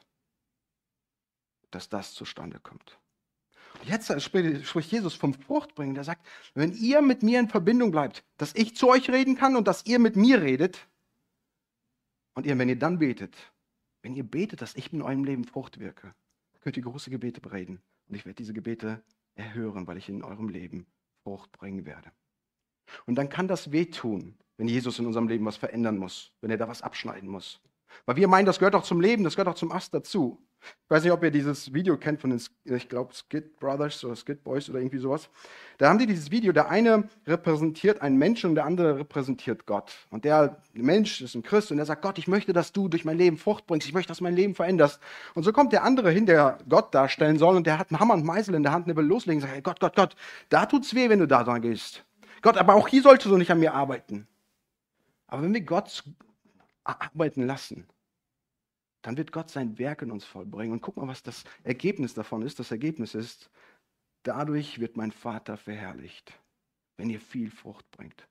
dass 1.71 1.89
das 1.89 2.13
zustande 2.15 2.61
kommt. 2.61 2.99
Jetzt 3.85 4.23
spricht 4.23 4.93
Jesus 4.93 5.15
vom 5.15 5.35
Fruchtbringen. 5.35 5.95
Der 5.95 6.05
sagt, 6.05 6.27
wenn 6.55 6.73
ihr 6.73 7.03
mit 7.03 7.23
mir 7.23 7.41
in 7.41 7.49
Verbindung 7.49 7.91
bleibt, 7.91 8.25
dass 8.37 8.55
ich 8.55 8.77
zu 8.77 8.89
euch 8.89 9.11
reden 9.11 9.37
kann 9.37 9.57
und 9.57 9.67
dass 9.67 9.87
ihr 9.87 9.99
mit 9.99 10.17
mir 10.17 10.43
redet, 10.43 10.87
und 12.35 12.47
ihr, 12.47 12.59
wenn 12.59 12.69
ihr 12.69 12.79
dann 12.79 12.99
betet, 12.99 13.37
wenn 14.03 14.15
ihr 14.15 14.25
betet, 14.25 14.61
dass 14.61 14.75
ich 14.75 14.93
in 14.93 15.03
eurem 15.03 15.25
Leben 15.25 15.45
Frucht 15.45 15.79
wirke, 15.79 16.15
könnt 16.61 16.77
ihr 16.77 16.83
große 16.83 17.11
Gebete 17.11 17.41
bereden. 17.41 17.81
Und 18.15 18.19
ich 18.19 18.27
werde 18.27 18.37
diese 18.37 18.53
Gebete 18.53 19.03
erhören, 19.35 19.89
weil 19.89 19.97
ich 19.97 20.09
in 20.09 20.23
eurem 20.23 20.49
Leben 20.49 20.87
Frucht 21.25 21.51
bringen 21.51 21.85
werde. 21.85 22.13
Und 23.07 23.17
dann 23.17 23.29
kann 23.29 23.49
das 23.49 23.73
wehtun, 23.73 24.39
wenn 24.57 24.69
Jesus 24.69 25.01
in 25.01 25.07
unserem 25.07 25.27
Leben 25.27 25.45
was 25.45 25.57
verändern 25.57 25.99
muss, 25.99 26.33
wenn 26.41 26.49
er 26.53 26.57
da 26.57 26.69
was 26.69 26.81
abschneiden 26.81 27.29
muss. 27.29 27.61
Weil 28.07 28.15
wir 28.15 28.29
meinen, 28.29 28.47
das 28.47 28.61
gehört 28.61 28.77
auch 28.77 28.85
zum 28.85 29.01
Leben, 29.01 29.25
das 29.25 29.35
gehört 29.35 29.49
auch 29.49 29.57
zum 29.57 29.73
Ast 29.73 29.95
dazu. 29.95 30.41
Ich 30.85 30.91
weiß 30.91 31.03
nicht, 31.03 31.13
ob 31.13 31.23
ihr 31.23 31.31
dieses 31.31 31.73
Video 31.73 31.97
kennt 31.97 32.21
von 32.21 32.31
den, 32.31 32.41
ich 32.65 32.89
glaube, 32.89 33.13
Skid 33.15 33.59
Brothers 33.59 34.05
oder 34.05 34.17
Skid 34.17 34.45
Boys 34.45 34.69
oder 34.69 34.79
irgendwie 34.79 34.99
sowas. 34.99 35.29
Da 35.79 35.89
haben 35.89 35.99
die 35.99 36.07
dieses 36.07 36.31
Video, 36.31 36.53
der 36.53 36.69
eine 36.69 37.09
repräsentiert 37.27 38.01
einen 38.01 38.17
Menschen 38.17 38.51
und 38.51 38.55
der 38.55 38.65
andere 38.65 38.99
repräsentiert 38.99 39.67
Gott. 39.67 39.93
Und 40.11 40.25
der 40.25 40.63
Mensch 40.73 41.21
ist 41.21 41.35
ein 41.35 41.43
Christ 41.43 41.71
und 41.71 41.79
der 41.79 41.87
sagt, 41.87 42.03
Gott, 42.03 42.19
ich 42.19 42.29
möchte, 42.29 42.53
dass 42.53 42.73
du 42.73 42.89
durch 42.89 43.05
mein 43.05 43.19
Leben 43.19 43.39
Frucht 43.39 43.67
bringst, 43.67 43.87
ich 43.87 43.95
möchte, 43.95 44.09
dass 44.09 44.21
mein 44.21 44.37
Leben 44.37 44.55
veränderst. 44.55 45.01
Und 45.35 45.43
so 45.43 45.53
kommt 45.53 45.73
der 45.73 45.85
andere 45.85 46.11
hin, 46.11 46.27
der 46.27 46.59
Gott 46.69 46.95
darstellen 46.95 47.39
soll 47.39 47.57
und 47.57 47.67
der 47.67 47.79
hat 47.79 47.91
einen 47.91 48.01
Hammer 48.01 48.15
und 48.15 48.25
Meißel 48.25 48.55
in 48.55 48.63
der 48.63 48.73
Hand 48.73 48.87
und 48.87 48.89
der 48.89 48.97
will 48.97 49.09
loslegen 49.09 49.43
und 49.43 49.49
sagt, 49.49 49.55
hey, 49.55 49.63
Gott, 49.63 49.81
Gott, 49.81 49.97
Gott, 49.97 50.17
da 50.49 50.67
tut's 50.67 50.95
weh, 50.95 51.09
wenn 51.09 51.19
du 51.19 51.27
da 51.27 51.45
dran 51.45 51.63
gehst. 51.63 52.05
Gott, 52.43 52.59
aber 52.59 52.75
auch 52.75 52.89
hier 52.89 53.03
solltest 53.03 53.31
du 53.31 53.39
nicht 53.39 53.51
an 53.51 53.59
mir 53.59 53.75
arbeiten. 53.75 54.27
Aber 55.27 55.43
wenn 55.43 55.55
wir 55.55 55.63
Gott 55.63 56.05
arbeiten 56.85 57.47
lassen, 57.47 57.87
dann 59.05 59.19
wird 59.19 59.33
Gott 59.33 59.51
sein 59.51 59.79
Werk 59.79 60.01
in 60.01 60.11
uns 60.11 60.25
vollbringen. 60.25 60.73
Und 60.73 60.81
guck 60.81 60.97
mal, 60.97 61.07
was 61.07 61.23
das 61.23 61.45
Ergebnis 61.63 62.15
davon 62.15 62.41
ist. 62.41 62.59
Das 62.59 62.71
Ergebnis 62.71 63.15
ist, 63.15 63.51
dadurch 64.23 64.81
wird 64.81 64.97
mein 64.97 65.13
Vater 65.13 65.59
verherrlicht, 65.59 66.33
wenn 66.97 67.11
ihr 67.11 67.21
viel 67.21 67.51
Frucht 67.51 67.89
bringt. 67.91 68.27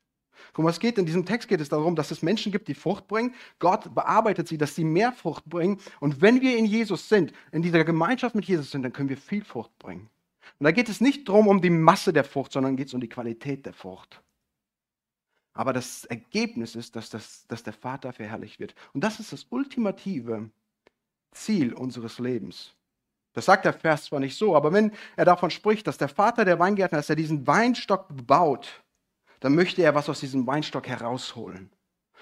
Guck 0.51 0.63
mal, 0.63 0.71
es 0.71 0.79
geht 0.79 0.97
in 0.97 1.05
diesem 1.05 1.27
Text 1.27 1.47
geht 1.47 1.61
es 1.61 1.69
darum, 1.69 1.95
dass 1.95 2.09
es 2.09 2.23
Menschen 2.23 2.51
gibt, 2.51 2.67
die 2.67 2.73
Frucht 2.73 3.07
bringen. 3.07 3.35
Gott 3.59 3.93
bearbeitet 3.93 4.47
sie, 4.47 4.57
dass 4.57 4.73
sie 4.73 4.83
mehr 4.83 5.11
Frucht 5.11 5.45
bringen. 5.45 5.79
Und 5.99 6.21
wenn 6.21 6.41
wir 6.41 6.57
in 6.57 6.65
Jesus 6.65 7.07
sind, 7.07 7.33
in 7.51 7.61
dieser 7.61 7.83
Gemeinschaft 7.83 8.33
mit 8.33 8.45
Jesus 8.45 8.71
sind, 8.71 8.81
dann 8.81 8.93
können 8.93 9.09
wir 9.09 9.17
viel 9.17 9.43
Frucht 9.43 9.77
bringen. 9.77 10.09
Und 10.57 10.63
da 10.63 10.71
geht 10.71 10.89
es 10.89 11.01
nicht 11.01 11.29
darum, 11.29 11.47
um 11.47 11.61
die 11.61 11.69
Masse 11.69 12.13
der 12.13 12.23
Frucht, 12.23 12.51
sondern 12.51 12.75
geht 12.75 12.87
es 12.87 12.95
um 12.95 12.99
die 12.99 13.09
Qualität 13.09 13.67
der 13.67 13.73
Frucht. 13.73 14.23
Aber 15.53 15.71
das 15.71 16.05
Ergebnis 16.05 16.75
ist, 16.75 16.95
dass, 16.95 17.11
das, 17.11 17.45
dass 17.45 17.61
der 17.61 17.73
Vater 17.73 18.11
verherrlicht 18.11 18.59
wird. 18.59 18.73
Und 18.93 19.03
das 19.03 19.19
ist 19.19 19.31
das 19.31 19.45
ultimative 19.51 20.49
Ziel 21.33 21.73
unseres 21.73 22.19
Lebens. 22.19 22.73
Das 23.33 23.45
sagt 23.45 23.65
der 23.65 23.73
Vers 23.73 24.05
zwar 24.05 24.19
nicht 24.19 24.37
so, 24.37 24.55
aber 24.55 24.71
wenn 24.73 24.91
er 25.15 25.25
davon 25.25 25.49
spricht, 25.49 25.87
dass 25.87 25.97
der 25.97 26.07
Vater 26.07 26.45
der 26.45 26.59
Weingärtner, 26.59 26.99
dass 26.99 27.09
er 27.09 27.15
diesen 27.15 27.47
Weinstock 27.47 28.07
baut, 28.27 28.83
dann 29.39 29.55
möchte 29.55 29.81
er 29.81 29.95
was 29.95 30.07
aus 30.07 30.19
diesem 30.19 30.45
Weinstock 30.47 30.87
herausholen. 30.87 31.69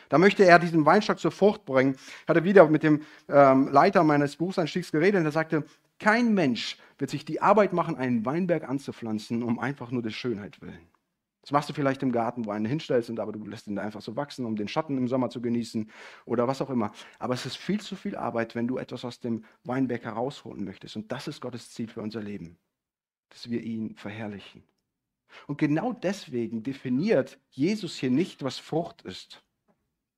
Da 0.10 0.18
möchte 0.18 0.44
er 0.44 0.60
diesen 0.60 0.86
Weinstock 0.86 1.20
zur 1.20 1.32
Frucht 1.32 1.66
bringen. 1.66 1.96
Ich 1.96 2.28
hatte 2.28 2.44
wieder 2.44 2.68
mit 2.68 2.84
dem 2.84 3.02
ähm, 3.30 3.70
Leiter 3.70 4.04
meines 4.04 4.36
Berufseinstiegs 4.36 4.92
geredet 4.92 5.20
und 5.20 5.26
er 5.26 5.32
sagte, 5.32 5.64
kein 6.00 6.34
Mensch 6.34 6.78
wird 6.98 7.12
sich 7.12 7.26
die 7.26 7.42
Arbeit 7.42 7.74
machen, 7.74 7.96
einen 7.96 8.26
Weinberg 8.26 8.68
anzupflanzen, 8.68 9.44
um 9.44 9.60
einfach 9.60 9.92
nur 9.92 10.02
der 10.02 10.10
Schönheit 10.10 10.62
willen. 10.62 10.91
Das 11.42 11.52
machst 11.52 11.70
du 11.70 11.74
vielleicht 11.74 12.04
im 12.04 12.12
Garten, 12.12 12.46
wo 12.46 12.52
einen 12.52 12.66
hinstellst, 12.66 13.10
und 13.10 13.20
aber 13.20 13.32
du 13.32 13.44
lässt 13.46 13.68
ihn 13.68 13.80
einfach 13.80 14.02
so 14.02 14.16
wachsen, 14.16 14.46
um 14.46 14.56
den 14.56 14.68
Schatten 14.68 14.98
im 14.98 15.08
Sommer 15.08 15.30
zu 15.30 15.42
genießen 15.42 15.90
oder 16.26 16.48
was 16.48 16.62
auch 16.62 16.70
immer. 16.70 16.92
Aber 17.18 17.34
es 17.34 17.46
ist 17.46 17.58
viel 17.58 17.82
zu 17.82 17.96
viel 17.96 18.16
Arbeit, 18.16 18.54
wenn 18.54 18.68
du 18.68 18.78
etwas 18.78 19.04
aus 19.06 19.20
dem 19.20 19.44
Weinberg 19.64 20.04
herausholen 20.04 20.64
möchtest. 20.64 20.96
Und 20.96 21.12
das 21.12 21.28
ist 21.28 21.42
Gottes 21.42 21.72
Ziel 21.72 21.88
für 21.88 22.02
unser 22.02 22.22
Leben, 22.22 22.58
dass 23.30 23.50
wir 23.50 23.62
ihn 23.62 23.96
verherrlichen. 23.96 24.64
Und 25.48 25.58
genau 25.58 25.94
deswegen 25.94 26.62
definiert 26.62 27.40
Jesus 27.50 27.96
hier 27.96 28.12
nicht, 28.12 28.44
was 28.44 28.60
Frucht 28.60 29.02
ist. 29.02 29.42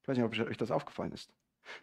Ich 0.01 0.07
weiß 0.07 0.17
nicht, 0.17 0.25
ob 0.25 0.47
euch 0.47 0.57
das 0.57 0.71
aufgefallen 0.71 1.13
ist. 1.13 1.31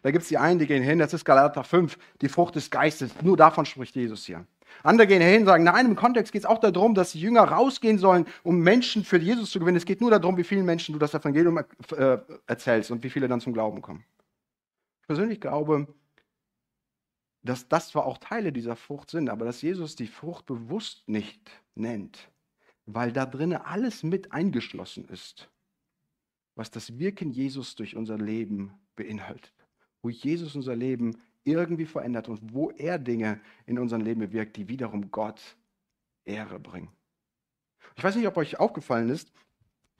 Da 0.03 0.11
gibt 0.11 0.21
es 0.21 0.29
die 0.29 0.37
einen, 0.37 0.59
die 0.59 0.67
gehen 0.67 0.83
hin, 0.83 0.99
das 0.99 1.13
ist 1.13 1.25
Galater 1.25 1.63
5, 1.63 1.97
die 2.21 2.29
Frucht 2.29 2.55
des 2.55 2.69
Geistes. 2.69 3.19
Nur 3.23 3.37
davon 3.37 3.65
spricht 3.65 3.95
Jesus 3.95 4.25
hier. 4.25 4.45
Andere 4.83 5.07
gehen 5.07 5.21
hin 5.21 5.41
und 5.41 5.45
sagen, 5.45 5.63
nein, 5.63 5.85
im 5.85 5.95
Kontext 5.95 6.31
geht 6.31 6.43
es 6.43 6.45
auch 6.45 6.59
darum, 6.59 6.95
dass 6.95 7.11
die 7.11 7.21
Jünger 7.21 7.43
rausgehen 7.43 7.97
sollen, 7.97 8.25
um 8.43 8.59
Menschen 8.59 9.03
für 9.03 9.17
Jesus 9.17 9.51
zu 9.51 9.59
gewinnen. 9.59 9.77
Es 9.77 9.85
geht 9.85 10.01
nur 10.01 10.11
darum, 10.11 10.37
wie 10.37 10.43
vielen 10.43 10.65
Menschen 10.65 10.93
du 10.93 10.99
das 10.99 11.13
Evangelium 11.13 11.57
äh, 11.57 12.17
erzählst 12.47 12.91
und 12.91 13.03
wie 13.03 13.09
viele 13.09 13.27
dann 13.27 13.41
zum 13.41 13.53
Glauben 13.53 13.81
kommen. 13.81 14.03
Ich 15.01 15.07
persönlich 15.07 15.41
glaube, 15.41 15.87
dass 17.43 17.67
das 17.67 17.89
zwar 17.89 18.05
auch 18.05 18.17
Teile 18.17 18.51
dieser 18.51 18.75
Frucht 18.75 19.09
sind, 19.09 19.29
aber 19.29 19.45
dass 19.45 19.61
Jesus 19.61 19.95
die 19.95 20.07
Frucht 20.07 20.45
bewusst 20.45 21.07
nicht 21.07 21.51
nennt, 21.75 22.29
weil 22.85 23.11
da 23.11 23.25
drinnen 23.25 23.61
alles 23.61 24.03
mit 24.03 24.31
eingeschlossen 24.31 25.05
ist, 25.05 25.49
was 26.55 26.71
das 26.71 26.99
Wirken 26.99 27.31
Jesus 27.31 27.75
durch 27.75 27.95
unser 27.95 28.17
Leben 28.17 28.73
beinhaltet. 28.95 29.53
Wo 30.03 30.09
Jesus 30.09 30.55
unser 30.55 30.75
Leben 30.75 31.21
irgendwie 31.43 31.85
verändert 31.85 32.29
und 32.29 32.53
wo 32.53 32.71
er 32.71 32.99
Dinge 32.99 33.39
in 33.65 33.79
unserem 33.79 34.01
Leben 34.01 34.19
bewirkt, 34.19 34.57
die 34.57 34.67
wiederum 34.67 35.11
Gott 35.11 35.41
Ehre 36.25 36.59
bringen. 36.59 36.89
Ich 37.95 38.03
weiß 38.03 38.15
nicht, 38.15 38.27
ob 38.27 38.37
euch 38.37 38.59
aufgefallen 38.59 39.09
ist, 39.09 39.31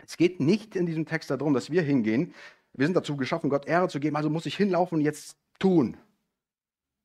es 0.06 0.18
geht 0.18 0.40
nicht 0.40 0.76
in 0.76 0.86
diesem 0.86 1.06
Text 1.06 1.30
darum, 1.30 1.54
dass 1.54 1.70
wir 1.70 1.82
hingehen. 1.82 2.34
Wir 2.74 2.88
sind 2.88 2.96
dazu 2.96 3.18
geschaffen, 3.18 3.50
Gott 3.50 3.68
Ehre 3.68 3.88
zu 3.88 4.00
geben, 4.00 4.16
also 4.16 4.30
muss 4.30 4.46
ich 4.46 4.56
hinlaufen 4.56 5.00
und 5.00 5.04
jetzt 5.04 5.38
tun. 5.60 5.98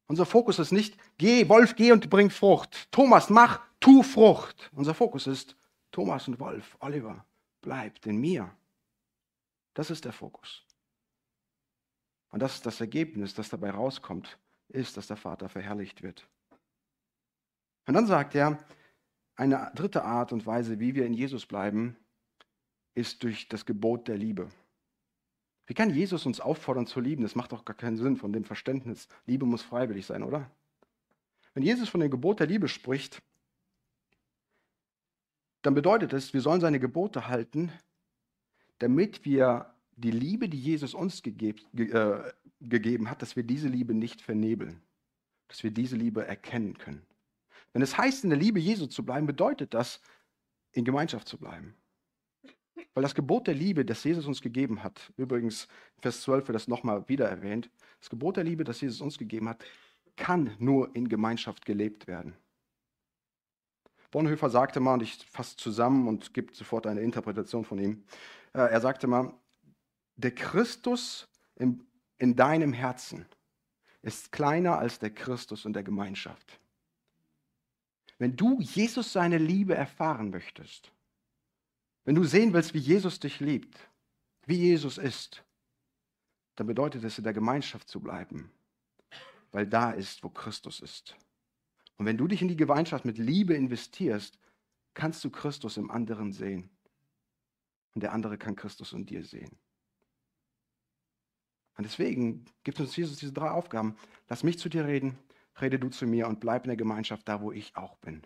Unser 0.07 0.27
Fokus 0.27 0.59
ist 0.59 0.73
nicht, 0.73 0.97
geh, 1.19 1.49
Wolf, 1.49 1.75
geh 1.75 1.93
und 1.93 2.09
bring 2.09 2.31
Frucht. 2.31 2.91
Thomas, 2.93 3.29
mach, 3.29 3.61
tu 3.81 4.03
Frucht. 4.03 4.71
Unser 4.75 4.95
Fokus 4.95 5.27
ist, 5.27 5.57
Thomas 5.91 6.29
und 6.29 6.39
Wolf, 6.39 6.77
Oliver, 6.81 7.25
bleibt 7.61 8.07
in 8.07 8.19
mir. 8.19 8.51
Das 9.75 9.91
ist 9.91 10.05
der 10.05 10.13
Fokus. 10.13 10.66
Und 12.31 12.41
das 12.41 12.55
ist 12.55 12.67
das 12.67 12.81
Ergebnis, 12.81 13.35
das 13.35 13.49
dabei 13.49 13.71
rauskommt, 13.71 14.39
ist, 14.69 14.97
dass 14.97 15.07
der 15.07 15.17
Vater 15.17 15.49
verherrlicht 15.49 16.03
wird. 16.03 16.29
Und 17.87 17.95
dann 17.95 18.07
sagt 18.07 18.35
er, 18.35 18.59
eine 19.37 19.71
dritte 19.75 20.05
Art 20.05 20.33
und 20.33 20.47
Weise, 20.47 20.81
wie 20.81 20.95
wir 20.95 21.07
in 21.07 21.15
Jesus 21.15 21.47
bleiben, 21.47 21.97
ist 22.95 23.23
durch 23.23 23.49
das 23.49 23.67
Gebot 23.67 24.09
der 24.09 24.17
Liebe. 24.17 24.49
Wie 25.67 25.75
kann 25.75 25.91
Jesus 25.91 26.27
uns 26.27 26.41
auffordern 26.41 26.87
zu 26.87 27.01
lieben? 27.01 27.23
Das 27.23 27.35
macht 27.35 27.53
doch 27.53 27.65
gar 27.65 27.77
keinen 27.77 27.97
Sinn 27.97 28.17
von 28.17 28.33
dem 28.33 28.45
Verständnis. 28.45 29.09
Liebe 29.27 29.47
muss 29.47 29.63
freiwillig 29.63 30.07
sein, 30.07 30.23
oder? 30.23 30.51
Wenn 31.55 31.63
Jesus 31.63 31.89
von 31.89 32.01
dem 32.01 32.11
Gebot 32.11 32.41
der 32.41 32.47
Liebe 32.47 32.69
spricht, 32.69 33.23
dann 35.63 35.75
bedeutet 35.75 36.13
es, 36.13 36.33
wir 36.33 36.41
sollen 36.41 36.61
seine 36.61 36.79
Gebote 36.79 37.29
halten, 37.29 37.73
damit 38.79 39.25
wir 39.25 39.75
die 39.97 40.11
Liebe, 40.11 40.49
die 40.49 40.61
Jesus 40.61 40.95
uns 40.95 41.23
gegeb, 41.23 41.61
ge, 41.73 41.91
äh, 41.91 42.33
gegeben 42.61 43.11
hat, 43.11 43.23
dass 43.23 43.35
wir 43.35 43.43
diese 43.43 43.69
Liebe 43.69 43.95
nicht 43.95 44.21
vernebeln, 44.21 44.81
dass 45.49 45.63
wir 45.63 45.71
diese 45.71 45.97
Liebe 45.97 46.27
erkennen 46.27 46.77
können. 46.79 47.03
Wenn 47.73 47.83
es 47.83 47.99
heißt, 47.99 48.25
in 48.25 48.31
der 48.31 48.39
Liebe 48.39 48.61
Jesu 48.61 48.87
zu 48.87 49.05
bleiben, 49.05 49.27
bedeutet 49.27 49.75
das, 49.75 50.01
in 50.73 50.85
Gemeinschaft 50.85 51.27
zu 51.27 51.39
bleiben. 51.39 51.75
Weil 52.95 53.03
das 53.03 53.15
Gebot 53.15 53.47
der 53.47 53.55
Liebe, 53.55 53.85
das 53.85 54.05
Jesus 54.05 54.27
uns 54.27 54.41
gegeben 54.41 54.83
hat, 54.83 55.13
übrigens 55.17 55.67
Vers 56.01 56.23
12 56.23 56.49
wird 56.49 56.55
das 56.55 56.69
nochmal 56.69 57.09
wieder 57.09 57.29
erwähnt, 57.29 57.71
das 58.01 58.11
Gebot 58.11 58.37
der 58.37 58.45
Liebe, 58.45 58.65
das 58.65 58.81
Jesus 58.81 59.01
uns 59.01 59.19
gegeben 59.19 59.49
hat, 59.49 59.65
kann 60.17 60.55
nur 60.59 60.95
in 60.95 61.09
Gemeinschaft 61.09 61.65
gelebt 61.65 62.07
werden. 62.07 62.35
Bonhoeffer 64.11 64.49
sagte 64.51 64.81
mal, 64.81 64.95
und 64.95 65.03
ich 65.03 65.27
fasse 65.27 65.57
zusammen 65.57 66.09
und 66.09 66.33
gebe 66.33 66.55
sofort 66.55 66.87
eine 66.87 67.01
Interpretation 67.01 67.65
von 67.65 67.79
ihm, 67.79 68.05
äh, 68.55 68.61
er 68.61 68.81
sagte 68.81 69.07
mal, 69.07 69.35
der 70.17 70.35
Christus 70.35 71.29
in, 71.57 71.87
in 72.19 72.37
deinem 72.37 72.73
Herzen 72.73 73.27
ist 74.03 74.33
kleiner 74.33 74.79
als 74.79 74.99
der 74.99 75.11
Christus 75.11 75.65
und 75.65 75.75
der 75.75 75.83
Gemeinschaft. 75.83 76.59
Wenn 78.19 78.37
du 78.37 78.61
Jesus 78.61 79.13
seine 79.13 79.39
Liebe 79.39 79.75
erfahren 79.75 80.31
möchtest, 80.31 80.91
wenn 82.05 82.15
du 82.15 82.25
sehen 82.25 82.53
willst, 82.53 82.73
wie 82.73 82.79
Jesus 82.79 83.21
dich 83.21 83.41
liebt, 83.41 83.79
wie 84.47 84.57
Jesus 84.57 84.97
ist, 84.97 85.45
dann 86.55 86.67
bedeutet 86.67 87.05
es, 87.05 87.19
in 87.19 87.25
der 87.25 87.35
Gemeinschaft 87.35 87.89
zu 87.89 88.01
bleiben, 88.01 88.51
weil 89.51 89.67
da 89.67 89.91
ist, 89.91 90.23
wo 90.23 90.31
Christus 90.31 90.81
ist. 90.81 91.17
Und 91.99 92.07
wenn 92.07 92.17
du 92.17 92.27
dich 92.27 92.41
in 92.41 92.49
die 92.49 92.57
Gemeinschaft 92.57 93.05
mit 93.05 93.19
Liebe 93.19 93.55
investierst, 93.55 94.39
kannst 94.95 95.23
du 95.25 95.31
Christus 95.31 95.77
im 95.77 95.91
anderen 95.91 96.33
sehen. 96.33 96.71
Und 97.95 98.03
der 98.03 98.13
andere 98.13 98.39
kann 98.39 98.57
Christus 98.57 98.93
in 98.93 99.05
dir 99.05 99.25
sehen. 99.25 99.59
Und 101.77 101.85
deswegen 101.85 102.45
gibt 102.65 102.81
uns 102.81 102.97
Jesus 102.97 103.19
diese 103.19 103.33
drei 103.33 103.51
Aufgaben. 103.51 103.97
Lass 104.29 104.43
mich 104.43 104.59
zu 104.59 104.69
dir 104.69 104.87
reden, 104.87 105.19
rede 105.61 105.79
du 105.79 105.89
zu 105.89 106.07
mir 106.07 106.27
und 106.27 106.41
bleib 106.41 106.65
in 106.65 106.69
der 106.69 106.77
Gemeinschaft 106.77 107.29
da, 107.29 107.41
wo 107.41 107.53
ich 107.53 107.77
auch 107.77 107.97
bin. 107.99 108.23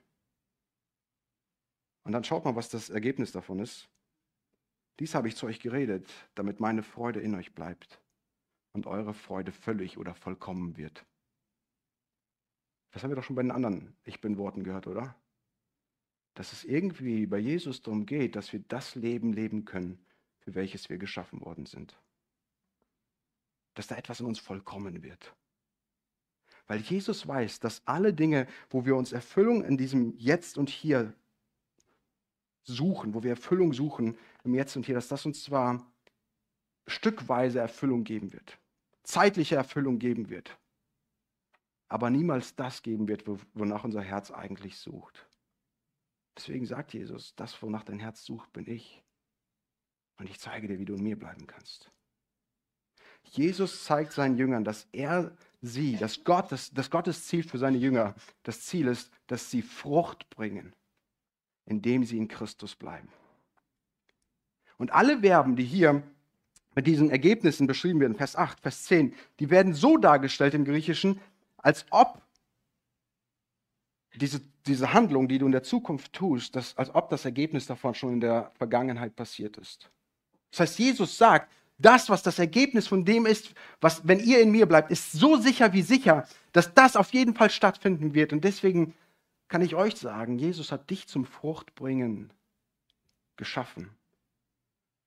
Und 2.05 2.13
dann 2.13 2.25
schaut 2.25 2.45
mal, 2.45 2.57
was 2.57 2.69
das 2.71 2.91
Ergebnis 2.91 3.33
davon 3.33 3.59
ist. 3.59 3.89
Dies 5.01 5.15
habe 5.15 5.29
ich 5.29 5.37
zu 5.37 5.47
euch 5.47 5.61
geredet, 5.61 6.09
damit 6.35 6.61
meine 6.61 6.83
Freude 6.83 7.21
in 7.21 7.35
euch 7.35 7.55
bleibt 7.55 8.01
und 8.73 8.87
eure 8.87 9.15
Freude 9.15 9.53
völlig 9.53 9.99
oder 9.99 10.15
vollkommen 10.15 10.77
wird. 10.77 11.05
Das 12.93 13.03
haben 13.03 13.11
wir 13.11 13.17
doch 13.17 13.25
schon 13.25 13.37
bei 13.37 13.43
den 13.43 13.51
anderen 13.51 13.97
Ich 14.05 14.21
bin 14.21 14.37
Worten 14.37 14.63
gehört, 14.63 14.87
oder? 14.87 15.17
Dass 16.35 16.53
es 16.53 16.65
irgendwie 16.65 17.27
bei 17.27 17.39
Jesus 17.39 17.83
darum 17.83 18.07
geht, 18.07 18.37
dass 18.37 18.53
wir 18.53 18.61
das 18.61 18.95
Leben 18.95 19.33
leben 19.33 19.65
können, 19.65 20.05
für 20.39 20.55
welches 20.55 20.89
wir 20.89 20.99
geschaffen 20.99 21.41
worden 21.41 21.67
sind 21.67 21.99
dass 23.81 23.87
da 23.87 23.97
etwas 23.97 24.21
in 24.21 24.27
uns 24.27 24.39
vollkommen 24.39 25.03
wird. 25.03 25.35
Weil 26.67 26.81
Jesus 26.81 27.27
weiß, 27.27 27.61
dass 27.61 27.81
alle 27.87 28.13
Dinge, 28.13 28.47
wo 28.69 28.85
wir 28.85 28.95
uns 28.95 29.13
Erfüllung 29.13 29.65
in 29.65 29.79
diesem 29.79 30.15
Jetzt 30.19 30.59
und 30.59 30.69
Hier 30.69 31.15
suchen, 32.63 33.15
wo 33.15 33.23
wir 33.23 33.31
Erfüllung 33.31 33.73
suchen 33.73 34.19
im 34.45 34.55
Jetzt 34.55 34.77
und 34.77 34.85
Hier, 34.85 34.95
dass 34.95 35.09
das 35.09 35.25
uns 35.25 35.43
zwar 35.43 35.91
stückweise 36.87 37.59
Erfüllung 37.59 38.05
geben 38.05 38.35
wird, 38.35 38.59
zeitliche 39.03 39.57
Erfüllung 39.57 39.99
geben 39.99 40.29
wird, 40.29 40.59
aber 41.89 42.11
niemals 42.11 42.55
das 42.57 42.83
geben 42.83 43.09
wird, 43.09 43.25
wonach 43.55 43.85
unser 43.85 44.03
Herz 44.03 44.31
eigentlich 44.31 44.77
sucht. 44.77 45.27
Deswegen 46.37 46.67
sagt 46.67 46.93
Jesus, 46.93 47.35
das, 47.35 47.63
wonach 47.63 47.85
dein 47.85 47.99
Herz 47.99 48.27
sucht, 48.27 48.53
bin 48.53 48.69
ich. 48.69 49.03
Und 50.19 50.29
ich 50.29 50.39
zeige 50.39 50.69
dir, 50.69 50.79
wie 50.79 50.85
du 50.85 50.97
in 50.97 51.03
mir 51.03 51.19
bleiben 51.19 51.47
kannst. 51.47 51.91
Jesus 53.25 53.85
zeigt 53.85 54.13
seinen 54.13 54.37
Jüngern, 54.37 54.65
dass 54.65 54.87
er 54.93 55.33
sie, 55.63 55.97
dass 55.97 56.25
Gott, 56.25 56.51
dass, 56.51 56.71
dass 56.73 56.91
Gottes 56.91 57.27
Ziel 57.27 57.43
für 57.43 57.59
seine 57.59 57.79
Jünger, 57.79 58.15
das 58.43 58.63
Ziel 58.63 58.89
ist, 58.89 59.11
dass 59.27 59.51
sie 59.51 59.63
Frucht 59.63 60.29
bringen, 60.31 60.75
indem 61.67 62.05
sie 62.05 62.19
in 62.19 62.29
Christus 62.29 62.75
bleiben. 62.75 63.09
Und 64.79 64.93
alle 64.93 65.21
Verben, 65.21 65.57
die 65.57 65.65
hier 65.65 66.03
mit 66.75 66.87
diesen 66.87 67.11
Ergebnissen 67.11 67.67
beschrieben 67.67 68.01
werden, 68.01 68.17
Vers 68.17 68.37
8, 68.37 68.61
Vers 68.61 68.85
10, 68.85 69.15
die 69.39 69.51
werden 69.51 69.75
so 69.75 69.97
dargestellt 69.97 70.55
im 70.55 70.65
Griechischen, 70.65 71.21
als 71.59 71.85
ob 71.91 72.23
diese, 74.15 74.41
diese 74.67 74.93
Handlung, 74.93 75.29
die 75.29 75.39
du 75.39 75.47
in 75.47 75.53
der 75.53 75.63
Zukunft 75.63 76.13
tust, 76.13 76.57
dass, 76.57 76.77
als 76.77 76.95
ob 76.95 77.11
das 77.11 77.25
Ergebnis 77.25 77.67
davon 77.67 77.95
schon 77.95 78.15
in 78.15 78.21
der 78.21 78.51
Vergangenheit 78.57 79.15
passiert 79.17 79.57
ist. 79.59 79.91
Das 80.51 80.61
heißt, 80.61 80.79
Jesus 80.79 81.17
sagt, 81.17 81.51
das, 81.81 82.11
was 82.11 82.23
das 82.23 82.39
Ergebnis 82.39 82.87
von 82.87 83.05
dem 83.05 83.25
ist, 83.25 83.55
was, 83.81 84.07
wenn 84.07 84.21
ihr 84.21 84.41
in 84.41 84.51
mir 84.51 84.67
bleibt, 84.67 84.91
ist 84.91 85.13
so 85.13 85.37
sicher 85.37 85.73
wie 85.73 85.83
sicher, 85.83 86.29
dass 86.53 86.75
das 86.75 86.95
auf 86.95 87.13
jeden 87.13 87.35
Fall 87.35 87.51
stattfinden 87.51 88.13
wird. 88.13 88.33
Und 88.33 88.45
deswegen 88.45 88.95
kann 89.49 89.63
ich 89.63 89.75
euch 89.75 89.97
sagen, 89.97 90.39
Jesus 90.39 90.73
hat 90.73 90.91
dich 90.91 91.07
zum 91.09 91.25
Fruchtbringen 91.25 92.33
geschaffen. 93.37 93.91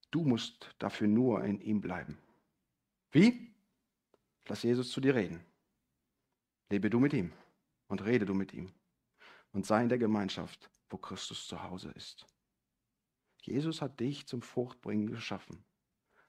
Du 0.09 0.23
musst 0.23 0.73
dafür 0.79 1.07
nur 1.07 1.43
in 1.43 1.61
ihm 1.61 1.79
bleiben. 1.79 2.17
Wie? 3.11 3.51
Lass 4.47 4.63
Jesus 4.63 4.91
zu 4.91 4.99
dir 4.99 5.13
reden. 5.13 5.45
Lebe 6.69 6.89
du 6.89 6.99
mit 6.99 7.13
ihm 7.13 7.31
und 7.87 8.03
rede 8.03 8.25
du 8.25 8.33
mit 8.33 8.51
ihm 8.51 8.71
und 9.51 9.65
sei 9.65 9.83
in 9.83 9.89
der 9.89 9.99
Gemeinschaft, 9.99 10.71
wo 10.89 10.97
Christus 10.97 11.47
zu 11.47 11.61
Hause 11.61 11.91
ist. 11.95 12.25
Jesus 13.41 13.81
hat 13.81 13.99
dich 13.99 14.25
zum 14.25 14.41
Fruchtbringen 14.41 15.11
geschaffen 15.11 15.63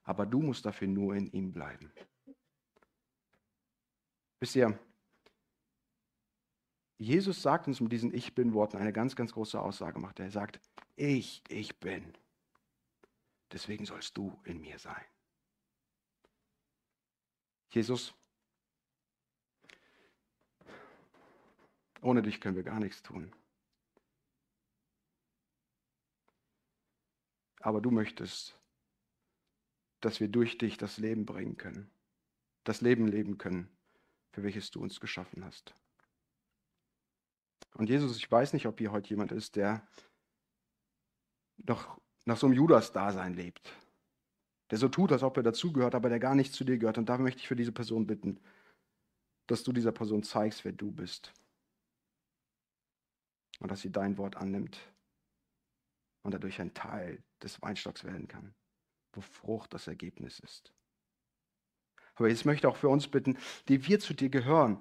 aber 0.05 0.27
du 0.27 0.41
musst 0.41 0.65
dafür 0.65 0.89
nur 0.89 1.15
in 1.15 1.31
ihm 1.33 1.53
bleiben. 1.53 1.91
Wisst 4.41 4.57
ihr, 4.57 4.79
Jesus 6.99 7.43
sagt 7.43 7.67
uns 7.67 7.81
mit 7.81 7.93
diesen 7.93 8.15
Ich 8.15 8.35
bin-Worten 8.35 8.77
eine 8.77 8.93
ganz, 8.93 9.17
ganz 9.17 9.33
große 9.33 9.61
Aussage. 9.61 9.99
Macht. 9.99 10.21
Er 10.21 10.31
sagt, 10.31 10.61
ich, 10.97 11.43
ich 11.49 11.79
bin. 11.81 12.15
Deswegen 13.53 13.85
sollst 13.85 14.17
du 14.17 14.39
in 14.45 14.61
mir 14.61 14.79
sein. 14.79 15.05
Jesus, 17.71 18.15
ohne 22.01 22.23
dich 22.23 22.41
können 22.41 22.57
wir 22.57 22.63
gar 22.63 22.79
nichts 22.79 23.03
tun. 23.03 23.33
Aber 27.61 27.81
du 27.81 27.91
möchtest, 27.91 28.59
dass 30.05 30.21
wir 30.21 30.29
durch 30.29 30.59
dich 30.59 30.77
das 30.77 30.99
Leben 30.99 31.25
bringen 31.25 31.57
können. 31.57 31.91
Das 32.65 32.81
Leben 32.83 33.09
leben 33.09 33.39
können, 33.39 33.75
für 34.33 34.43
welches 34.43 34.71
du 34.71 34.83
uns 34.83 35.01
geschaffen 35.01 35.45
hast. 35.45 35.75
Und 37.75 37.89
Jesus, 37.89 38.17
ich 38.17 38.31
weiß 38.31 38.53
nicht, 38.53 38.67
ob 38.67 38.79
hier 38.79 38.93
heute 38.93 39.09
jemand 39.09 39.33
ist, 39.33 39.57
der 39.57 39.87
noch 41.57 41.99
nach 42.27 42.37
so 42.37 42.47
einem 42.47 42.55
Judas-Dasein 42.55 43.35
lebt. 43.35 43.73
Der 44.71 44.79
so 44.79 44.89
tut, 44.89 45.13
als 45.13 45.23
ob 45.23 45.37
er 45.37 45.43
dazugehört, 45.43 45.95
aber 45.95 46.09
der 46.09 46.21
gar 46.21 46.35
nicht 46.35 46.53
zu 46.53 46.65
dir 46.65 46.79
gehört. 46.79 46.99
Und 46.99 47.09
da 47.09 47.19
möchte 47.19 47.41
ich 47.41 47.49
für 47.49 47.57
diese 47.57 47.73
Person 47.73 48.07
bitten, 48.07 48.41
dass 49.47 49.63
du 49.63 49.73
dieser 49.73 49.93
Person 49.93 50.23
zeigst, 50.23 50.65
wer 50.65 50.73
du 50.73 50.91
bist. 50.91 51.33
Und 53.61 53.71
dass 53.71 53.81
sie 53.81 53.93
dein 53.93 54.19
Wort 54.19 54.37
annimmt 54.37 54.79
und 56.23 56.33
dadurch 56.35 56.61
ein 56.61 56.75
Teil 56.75 57.23
des 57.43 57.61
Weinstocks 57.63 58.05
werden 58.05 58.29
kann 58.29 58.55
Frucht 59.21 59.75
das 59.75 59.87
Ergebnis 59.87 60.41
ist. 60.41 60.73
Aber 62.17 62.29
jetzt 62.29 62.45
möchte 62.45 62.69
auch 62.69 62.77
für 62.77 62.89
uns 62.89 63.09
bitten, 63.09 63.37
die 63.69 63.87
wir 63.87 63.99
zu 63.99 64.15
dir 64.15 64.29
gehören, 64.29 64.79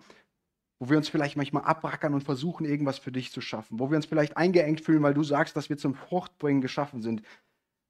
wo 0.79 0.89
wir 0.89 0.97
uns 0.97 1.09
vielleicht 1.09 1.37
manchmal 1.37 1.63
abrackern 1.63 2.13
und 2.13 2.23
versuchen, 2.23 2.65
irgendwas 2.65 2.99
für 2.99 3.11
dich 3.11 3.31
zu 3.31 3.41
schaffen, 3.41 3.79
wo 3.79 3.89
wir 3.89 3.95
uns 3.95 4.05
vielleicht 4.05 4.37
eingeengt 4.37 4.81
fühlen, 4.81 5.01
weil 5.01 5.13
du 5.13 5.23
sagst, 5.23 5.55
dass 5.55 5.69
wir 5.69 5.77
zum 5.77 5.95
Fruchtbringen 5.95 6.61
geschaffen 6.61 7.01
sind. 7.01 7.23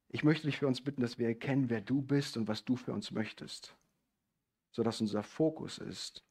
Ich 0.09 0.23
möchte 0.23 0.47
dich 0.47 0.59
für 0.59 0.67
uns 0.67 0.81
bitten, 0.81 1.01
dass 1.01 1.17
wir 1.17 1.27
erkennen, 1.27 1.69
wer 1.69 1.81
du 1.81 2.01
bist 2.01 2.37
und 2.37 2.47
was 2.47 2.63
du 2.63 2.75
für 2.75 2.93
uns 2.93 3.11
möchtest, 3.11 3.75
sodass 4.71 5.01
unser 5.01 5.23
Fokus 5.23 5.79
ist, 5.79 6.23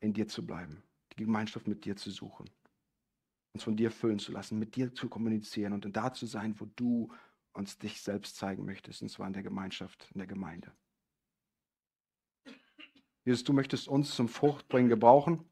in 0.00 0.12
dir 0.12 0.26
zu 0.26 0.44
bleiben, 0.44 0.82
die 1.12 1.24
Gemeinschaft 1.24 1.68
mit 1.68 1.84
dir 1.84 1.96
zu 1.96 2.10
suchen, 2.10 2.50
uns 3.52 3.62
von 3.62 3.76
dir 3.76 3.90
füllen 3.90 4.18
zu 4.18 4.32
lassen, 4.32 4.58
mit 4.58 4.74
dir 4.74 4.92
zu 4.94 5.08
kommunizieren 5.08 5.72
und 5.72 5.96
da 5.96 6.12
zu 6.12 6.26
sein, 6.26 6.58
wo 6.58 6.66
du 6.76 7.12
uns 7.54 7.78
dich 7.78 8.02
selbst 8.02 8.36
zeigen 8.36 8.64
möchtest, 8.64 9.02
und 9.02 9.08
zwar 9.08 9.26
in 9.26 9.32
der 9.32 9.42
Gemeinschaft, 9.42 10.10
in 10.12 10.18
der 10.18 10.26
Gemeinde. 10.26 10.72
Jesus, 13.24 13.44
du 13.44 13.52
möchtest 13.54 13.88
uns 13.88 14.14
zum 14.14 14.28
Fruchtbringen 14.28 14.90
gebrauchen, 14.90 15.44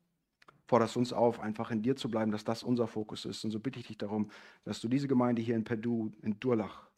forderst 0.66 0.96
uns 0.96 1.12
auf, 1.12 1.40
einfach 1.40 1.70
in 1.70 1.82
dir 1.82 1.96
zu 1.96 2.10
bleiben, 2.10 2.30
dass 2.30 2.44
das 2.44 2.62
unser 2.62 2.86
Fokus 2.86 3.24
ist. 3.24 3.44
Und 3.44 3.50
so 3.50 3.60
bitte 3.60 3.80
ich 3.80 3.86
dich 3.86 3.98
darum, 3.98 4.30
dass 4.64 4.80
du 4.80 4.88
diese 4.88 5.08
Gemeinde 5.08 5.40
hier 5.40 5.56
in 5.56 5.64
Perdu, 5.64 6.12
in 6.22 6.38
Durlach, 6.38 6.90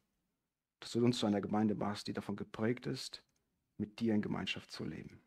dass 0.80 0.92
du 0.92 1.04
uns 1.04 1.18
zu 1.18 1.26
einer 1.26 1.40
Gemeinde 1.40 1.74
machst, 1.74 2.08
die 2.08 2.12
davon 2.12 2.36
geprägt 2.36 2.86
ist, 2.86 3.22
mit 3.78 4.00
dir 4.00 4.14
in 4.14 4.22
Gemeinschaft 4.22 4.70
zu 4.70 4.84
leben. 4.84 5.20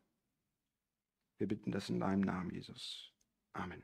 Wir 1.38 1.48
bitten 1.48 1.72
das 1.72 1.90
in 1.90 2.00
deinem 2.00 2.22
Namen, 2.22 2.52
Jesus. 2.52 3.13
Amen. 3.54 3.84